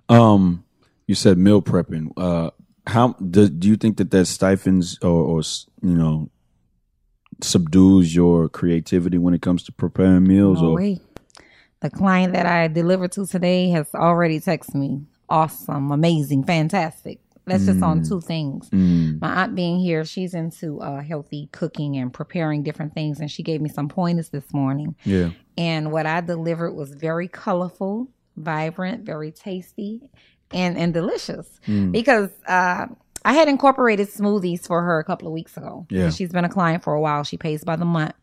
[0.09, 0.65] Um,
[1.07, 2.13] you said meal prepping.
[2.17, 2.51] Uh,
[2.87, 5.43] how do, do you think that that stifles or, or
[5.83, 6.31] you know
[7.41, 10.61] subdues your creativity when it comes to preparing meals?
[10.61, 11.01] No or way.
[11.81, 15.03] The client that I delivered to today has already texted me.
[15.29, 17.19] Awesome, amazing, fantastic.
[17.45, 18.71] That's just on two things.
[18.73, 23.43] My aunt being here, she's into uh, healthy cooking and preparing different things, and she
[23.43, 24.95] gave me some pointers this morning.
[25.05, 30.03] yeah, And what I delivered was very colorful, vibrant, very tasty,
[30.53, 31.47] and and delicious.
[31.93, 32.87] Because uh,
[33.25, 35.87] I had incorporated smoothies for her a couple of weeks ago.
[35.91, 36.11] Yeah.
[36.11, 37.23] she's been a client for a while.
[37.25, 38.15] She pays by the month,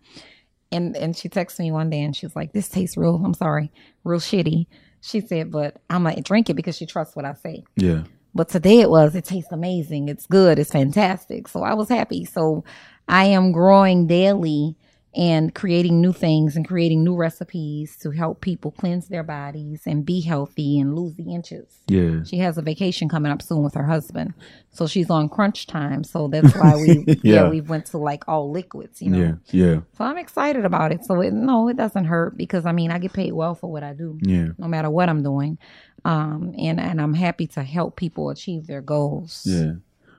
[0.71, 3.21] and and she texted me one day and she's like, "This tastes real.
[3.23, 3.71] I'm sorry,
[4.03, 4.67] real shitty."
[5.01, 8.03] She said, "But I'm gonna drink it because she trusts what I say." yeah,
[8.35, 10.09] But today it was, it tastes amazing.
[10.09, 10.59] It's good.
[10.59, 11.47] It's fantastic.
[11.47, 12.25] So I was happy.
[12.25, 12.63] So
[13.07, 14.75] I am growing daily
[15.15, 20.05] and creating new things and creating new recipes to help people cleanse their bodies and
[20.05, 21.79] be healthy and lose the inches.
[21.87, 22.21] yeah.
[22.23, 24.35] She has a vacation coming up soon with her husband.
[24.71, 26.03] So she's on crunch time.
[26.03, 27.15] So that's why we yeah.
[27.23, 27.49] Yeah.
[27.49, 29.39] we went to like all liquids, you know.
[29.51, 31.03] Yeah, yeah, So I'm excited about it.
[31.05, 33.83] So it, no, it doesn't hurt because I mean I get paid well for what
[33.83, 35.57] I do yeah, no matter what I'm doing.
[36.05, 39.41] Um, and, and I'm happy to help people achieve their goals.
[39.45, 39.73] yeah,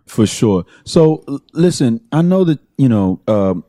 [0.05, 0.67] for sure.
[0.85, 3.21] So listen, I know that you know.
[3.29, 3.65] Um,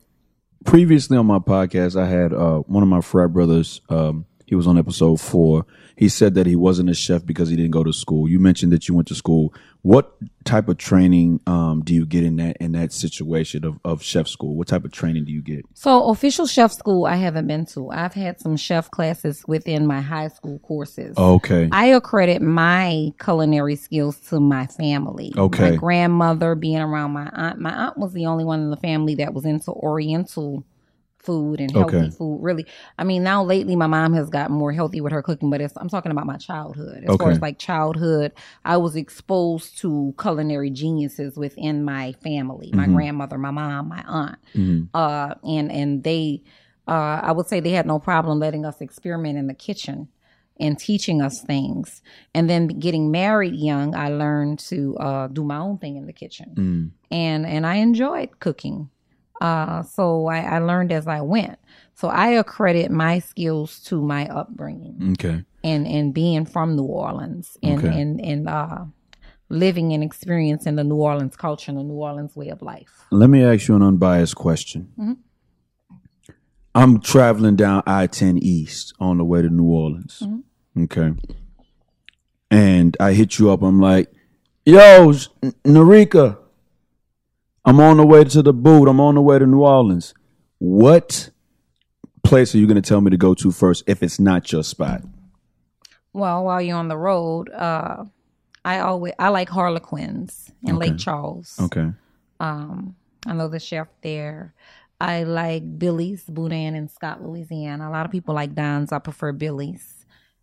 [0.66, 3.82] previously on my podcast, I had uh, one of my frat brothers.
[3.89, 5.66] Um, he was on episode four.
[5.95, 8.28] He said that he wasn't a chef because he didn't go to school.
[8.28, 9.54] You mentioned that you went to school.
[9.82, 14.04] What type of training um, do you get in that in that situation of, of
[14.04, 14.58] chef school?
[14.58, 15.66] What type of training do you get?
[15.74, 17.91] So official chef school I haven't been to.
[17.91, 21.18] I've had some chef classes within my high school courses.
[21.18, 21.70] Okay.
[21.72, 25.32] I accredit my culinary skills to my family.
[25.38, 25.72] Okay.
[25.72, 27.58] My grandmother being around my aunt.
[27.58, 30.66] My aunt was the only one in the family that was into oriental
[31.24, 32.09] food and healthy Okay.
[32.09, 32.39] food.
[32.41, 32.65] Really.
[32.97, 35.74] I mean, now lately my mom has gotten more healthy with her cooking, but it's,
[35.78, 37.03] I'm talking about my childhood.
[37.05, 38.32] As far as like childhood,
[38.65, 42.72] I was exposed to culinary geniuses within my family.
[42.74, 44.38] My grandmother, my mom, my aunt.
[44.93, 46.41] Uh, and, and they,
[46.88, 50.09] uh, I would say they had no problem letting us experiment in the kitchen
[50.59, 52.01] and teaching us things.
[52.34, 56.13] And then getting married young, I learned to uh, do my own thing in the
[56.13, 56.53] kitchen,
[57.09, 58.89] and and I enjoyed cooking.
[59.41, 61.57] Uh, so I, I learned as I went.
[61.95, 65.43] So I accredit my skills to my upbringing Okay.
[65.63, 68.01] and and being from New Orleans and Okay.
[68.01, 68.85] and and uh,
[69.49, 73.05] living and experiencing the New Orleans culture and the New Orleans way of life.
[73.11, 75.17] Let me ask you an unbiased question.
[76.73, 80.23] I'm traveling down I 10 East on the way to New Orleans.
[80.79, 81.13] Okay.
[82.49, 83.61] and I hit you up.
[83.61, 84.11] I'm like,
[84.65, 85.11] "Yo,
[85.65, 86.37] Nurika,
[87.66, 88.88] I'm on the way to the boot.
[88.88, 90.14] I'm on the way to New Orleans.
[90.59, 91.30] What
[92.24, 94.64] place are you going to tell me to go to first if it's not your
[94.64, 95.01] spot?"
[96.14, 98.05] Well, while you're on the road, uh,
[98.66, 101.57] I always I like Harlequins in Lake Charles.
[101.59, 101.91] Okay.
[102.39, 102.95] Um,
[103.26, 104.53] I know the chef there.
[104.99, 107.89] I like Billy's Boudin in Scott, Louisiana.
[107.89, 108.91] A lot of people like Don's.
[108.91, 110.01] I prefer Billy's.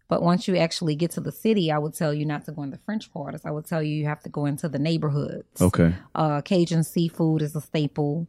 [0.08, 2.62] But once you actually get to the city, I would tell you not to go
[2.62, 3.42] in the French quarters.
[3.44, 5.60] I would tell you you have to go into the neighborhoods.
[5.60, 5.94] Okay.
[6.14, 8.26] Uh, Cajun seafood is a staple.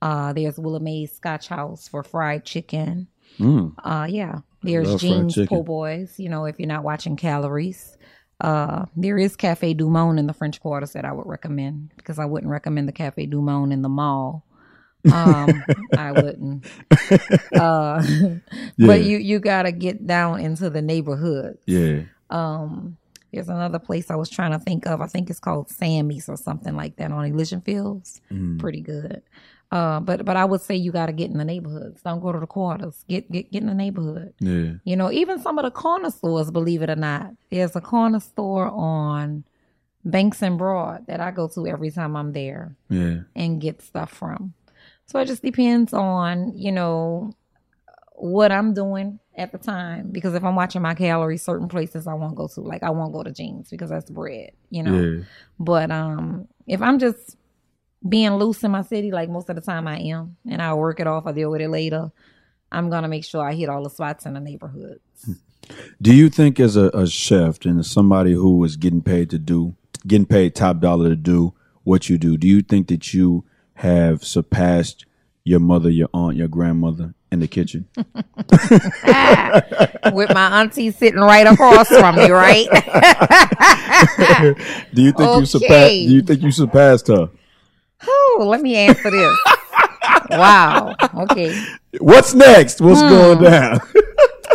[0.00, 3.08] Uh, there's Willie Mae's Scotch House for fried chicken.
[3.38, 3.74] Mm.
[3.82, 4.40] Uh, yeah.
[4.62, 5.36] There's Jean's.
[5.46, 7.96] Po' Boys, you know, if you're not watching calories.
[8.40, 12.18] Uh, there is Cafe Du Monde in the French Quarters that I would recommend because
[12.18, 14.44] I wouldn't recommend the Cafe Du Monde in the mall.
[15.12, 15.62] Um,
[15.98, 16.66] I wouldn't.
[17.54, 18.02] Uh,
[18.78, 18.86] Yeah.
[18.86, 21.58] but you you gotta get down into the neighborhood.
[21.66, 22.02] Yeah.
[22.30, 22.96] Um,
[23.32, 25.00] there's another place I was trying to think of.
[25.00, 28.20] I think it's called Sammy's or something like that on Elysian Fields.
[28.32, 28.58] Mm.
[28.58, 29.22] Pretty good.
[29.72, 32.00] Uh, but but I would say you got to get in the neighborhoods.
[32.02, 33.04] Don't go to the quarters.
[33.08, 34.32] Get get get in the neighborhood.
[34.40, 34.74] Yeah.
[34.84, 38.20] You know, even some of the corner stores, believe it or not, there's a corner
[38.20, 39.44] store on
[40.04, 43.20] Banks and Broad that I go to every time I'm there Yeah.
[43.34, 44.54] and get stuff from.
[45.06, 47.32] So it just depends on, you know,
[48.14, 50.10] what I'm doing at the time.
[50.10, 52.60] Because if I'm watching my calories, certain places I won't go to.
[52.60, 55.00] Like I won't go to jeans because that's bread, you know.
[55.00, 55.24] Yeah.
[55.58, 57.36] But um if I'm just
[58.06, 61.00] being loose in my city, like most of the time I am, and I'll work
[61.00, 62.10] it off, I'll deal with it later.
[62.72, 65.00] I'm gonna make sure I hit all the spots in the neighborhoods.
[66.00, 69.38] Do you think, as a, a chef and as somebody who is getting paid to
[69.38, 69.74] do,
[70.06, 73.44] getting paid top dollar to do what you do, do you think that you
[73.76, 75.06] have surpassed
[75.44, 77.88] your mother, your aunt, your grandmother in the kitchen?
[79.08, 79.62] Ah,
[80.12, 82.66] with my auntie sitting right across from me, right?
[84.94, 85.90] do you think you surpassed?
[85.90, 87.30] Do you think you surpassed her?
[88.06, 89.38] oh, let me answer this.
[90.30, 90.94] wow.
[91.14, 91.64] Okay.
[91.98, 92.80] What's next?
[92.80, 93.08] What's hmm.
[93.08, 93.80] going down?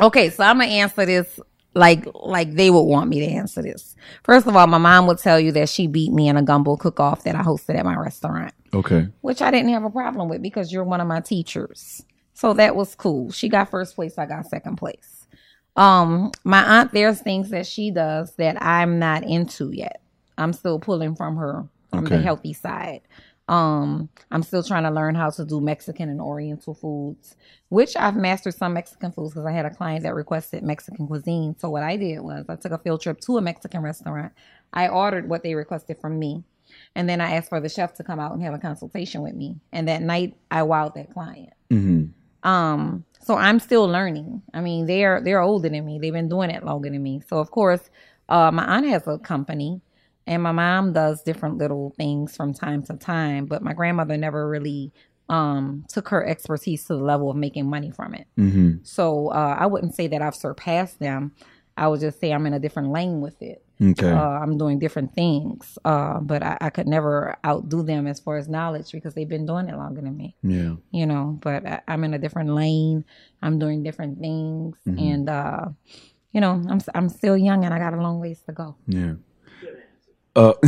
[0.01, 1.39] Okay, so I'm gonna answer this
[1.73, 3.95] like like they would want me to answer this.
[4.23, 6.75] First of all, my mom would tell you that she beat me in a gumbo
[6.75, 9.07] cook off that I hosted at my restaurant, okay.
[9.21, 12.03] which I didn't have a problem with because you're one of my teachers.
[12.33, 13.31] So that was cool.
[13.31, 15.27] She got first place, I got second place.
[15.75, 20.01] Um, my aunt, there's things that she does that I'm not into yet.
[20.37, 23.01] I'm still pulling from her from the healthy side.
[23.51, 27.35] Um, I'm still trying to learn how to do Mexican and Oriental foods,
[27.67, 31.57] which I've mastered some Mexican foods because I had a client that requested Mexican cuisine.
[31.59, 34.31] So what I did was I took a field trip to a Mexican restaurant.
[34.71, 36.45] I ordered what they requested from me.
[36.95, 39.35] And then I asked for the chef to come out and have a consultation with
[39.35, 39.57] me.
[39.73, 41.51] And that night I wowed that client.
[41.69, 42.49] Mm-hmm.
[42.49, 44.43] Um, so I'm still learning.
[44.53, 45.99] I mean, they're they're older than me.
[45.99, 47.21] They've been doing it longer than me.
[47.27, 47.89] So of course,
[48.29, 49.81] uh, my aunt has a company,
[50.27, 53.45] and my mom does different little things from time to time.
[53.45, 54.91] But my grandmother never really
[55.29, 58.27] um took her expertise to the level of making money from it.
[58.37, 58.77] Mm-hmm.
[58.83, 61.33] So uh, I wouldn't say that I've surpassed them.
[61.77, 63.63] I would just say I'm in a different lane with it.
[63.81, 64.11] Okay.
[64.11, 68.37] Uh, I'm doing different things, uh, but I, I could never outdo them as far
[68.37, 70.75] as knowledge because they've been doing it longer than me yeah.
[70.91, 73.03] you know but I, i'm in a different lane
[73.41, 75.65] i'm doing different things and uh
[76.31, 79.13] you know i'm i'm still young and i got a long ways to go Yeah.
[80.35, 80.53] Uh,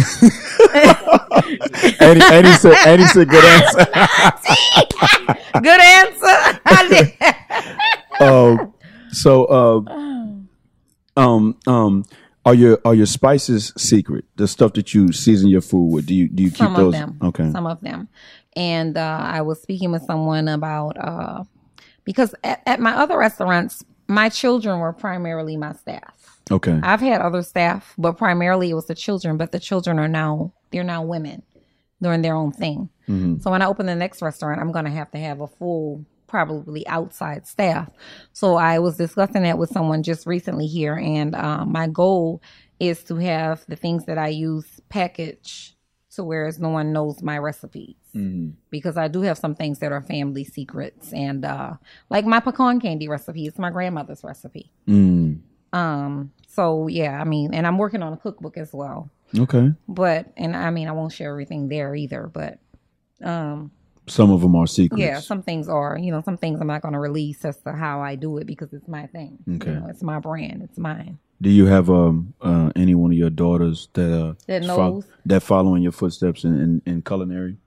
[1.99, 3.85] Eddie, Eddie said, Eddie said, good answer.
[5.61, 6.59] good answer
[6.89, 7.13] did.
[8.19, 8.73] Um,
[9.11, 9.81] so, uh,
[11.17, 12.05] um, um,
[12.45, 14.25] are your are your spices secret?
[14.35, 16.05] The stuff that you season your food with?
[16.05, 16.93] Do you do you keep some those?
[16.93, 17.51] of them Okay.
[17.51, 18.07] some of them
[18.55, 21.43] and uh i was speaking with someone about uh
[22.03, 26.79] because at, at my other restaurants my children were primarily my staff Okay.
[26.83, 29.37] I've had other staff, but primarily it was the children.
[29.37, 31.43] But the children are now they're now women
[32.01, 32.89] doing their own thing.
[33.39, 36.05] So when I open the next restaurant, I'm going to have to have a full,
[36.27, 37.89] probably outside staff.
[38.33, 42.41] So I was discussing that with someone just recently here, and um, my goal
[42.79, 45.75] is to have the things that I use packaged
[46.11, 47.37] to whereas no one knows my
[48.13, 51.73] recipes because I do have some things that are family secrets and uh
[52.09, 55.39] like my pecan candy recipe it's my grandmother's recipe Mm.
[55.73, 59.09] um, so yeah, I mean, and I'm working on a cookbook as well.
[59.37, 59.73] Okay.
[59.87, 62.29] But and I mean, I won't share everything there either.
[62.31, 62.59] But
[63.23, 63.71] um,
[64.07, 65.01] Some of them are secrets.
[65.01, 67.71] yeah, some things are, you know, some things I'm not going to release as to
[67.71, 69.39] how I do it because it's my thing.
[69.55, 69.71] Okay.
[69.71, 71.17] you know, it's my brand, it's mine.
[71.41, 75.05] Do you have um uh, any one of your daughters that uh That fo- knows?
[75.25, 77.57] that follow in your footsteps in, in, in culinary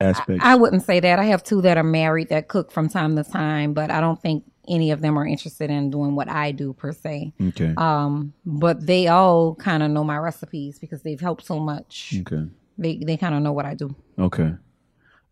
[0.00, 0.44] aspects?
[0.44, 1.18] I wouldn't say that.
[1.18, 4.20] I have two that are married that cook from time to time, but I don't
[4.20, 7.32] think any of them are interested in doing what I do per se.
[7.40, 7.74] Okay.
[7.76, 12.14] Um, but they all kind of know my recipes because they've helped so much.
[12.20, 12.46] okay.
[12.78, 13.94] They they kind of know what I do.
[14.18, 14.54] Okay.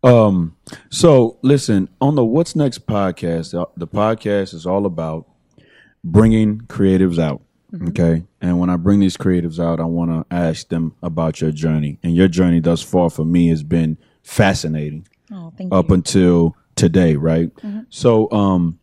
[0.03, 0.55] Um.
[0.89, 3.59] So listen on the What's Next podcast.
[3.59, 5.27] uh, The podcast is all about
[6.03, 7.41] bringing creatives out.
[7.89, 8.23] Okay.
[8.41, 11.99] And when I bring these creatives out, I want to ask them about your journey.
[12.01, 15.95] And your journey thus far for me has been fascinating Oh, thank up you.
[15.95, 17.51] until today, right?
[17.89, 18.79] So, um,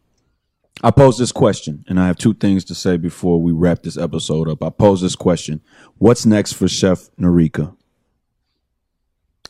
[0.83, 3.97] I pose this question, and I have two things to say before we wrap this
[3.97, 4.63] episode up.
[4.63, 5.63] I pose this question:
[5.99, 7.75] What's next for Chef Nurika?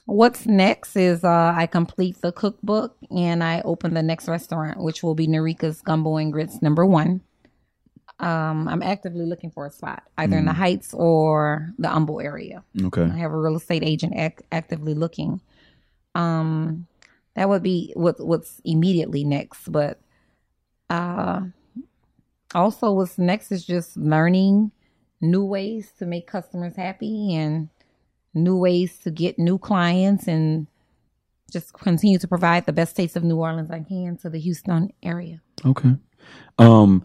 [0.04, 5.02] What's next is uh, I complete the cookbook and I open the next restaurant, which
[5.02, 7.22] will be Nurika's Gumbo and Grits number one.
[8.20, 12.62] Um, I'm actively looking for a spot, either in the Heights or the Humble area.
[12.84, 13.02] Okay.
[13.02, 15.40] I have a real estate agent act- actively looking.
[16.16, 16.86] Um,
[17.34, 20.00] that would be what what's immediately next, but
[20.88, 21.42] uh,
[22.54, 24.72] also what's next is just learning
[25.20, 27.68] new ways to make customers happy and
[28.32, 30.66] new ways to get new clients and
[31.50, 34.92] just continue to provide the best taste of New Orleans I can to the Houston
[35.02, 35.42] area.
[35.64, 35.96] Okay.
[36.58, 37.04] Um,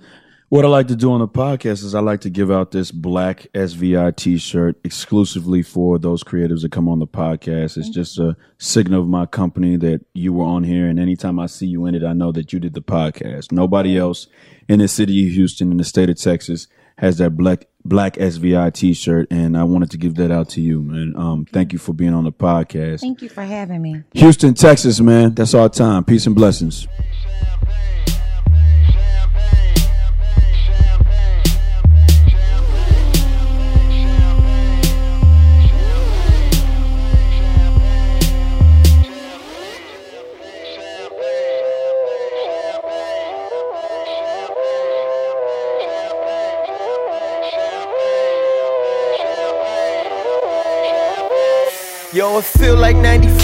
[0.51, 2.91] what I like to do on the podcast is I like to give out this
[2.91, 7.77] black SVI T-shirt exclusively for those creatives that come on the podcast.
[7.77, 11.45] It's just a signal of my company that you were on here, and anytime I
[11.45, 13.53] see you in it, I know that you did the podcast.
[13.53, 14.27] Nobody else
[14.67, 18.73] in the city of Houston, in the state of Texas, has that black black SVI
[18.73, 20.81] T-shirt, and I wanted to give that out to you.
[20.81, 22.99] And um, thank you for being on the podcast.
[22.99, 24.03] Thank you for having me.
[24.15, 25.33] Houston, Texas, man.
[25.33, 26.03] That's our time.
[26.03, 26.89] Peace and blessings.
[52.13, 53.39] Yo, it feel like 95.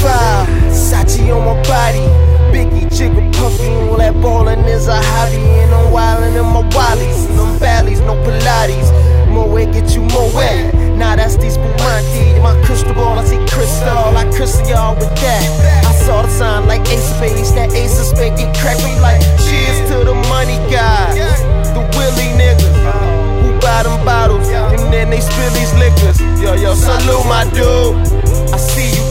[0.76, 2.04] Sachi on my body.
[2.52, 3.72] Biggie, jigger, puffy.
[3.88, 5.38] All that ballin' is a hobby.
[5.38, 7.28] And I'm wildin' in my wallies.
[7.38, 8.92] Them valleys, no Pilates.
[9.30, 10.76] More weight get you more wet.
[10.98, 12.42] Nah, that's these Spumante.
[12.44, 13.88] My crystal ball, I see crystal.
[13.88, 15.86] I crystal y'all with that.
[15.86, 17.54] I saw the sign like ace of spades.
[17.54, 18.84] That ace of spades get cracked.
[18.84, 21.16] I'm like, cheers to the money guys.
[21.72, 22.68] The Willie niggas
[23.44, 26.20] who buy them bottles and then they spill these liquors.
[26.42, 28.27] Yo, yo, salute my dude.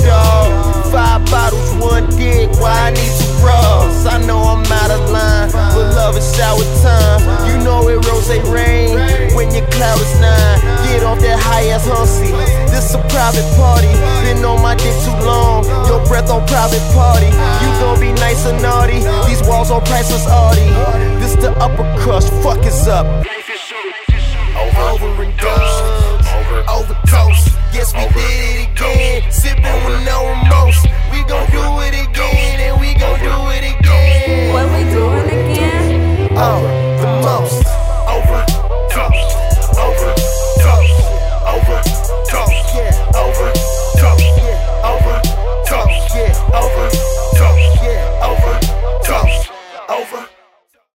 [0.06, 0.86] Dog.
[0.94, 2.48] Five bottles, one dick.
[2.62, 4.06] Why I need two bras?
[4.06, 7.20] I know I'm out of line, but love is shower time.
[7.50, 8.94] You know it rose rain
[9.34, 10.60] when your cloud is nine.
[10.86, 12.30] Get off that high ass hussy.
[12.70, 13.90] This a private party.
[14.22, 15.64] Been on my dick too long.
[15.90, 17.26] Your breath on private party.
[17.26, 19.02] You gon' be nice or naughty.
[19.26, 20.70] These walls on priceless Audi.
[21.20, 22.32] This the upper crust.
[22.42, 23.06] Fuck is up.
[24.78, 26.66] Over and done.
[26.68, 27.55] Overdose.
[27.76, 29.30] Yes, we did it again.
[29.30, 30.80] Sipping with no remorse.
[31.12, 34.54] We gon' do it again, and we gon' do it again.
[34.54, 36.28] What we doing again?
[36.32, 36.95] Oh,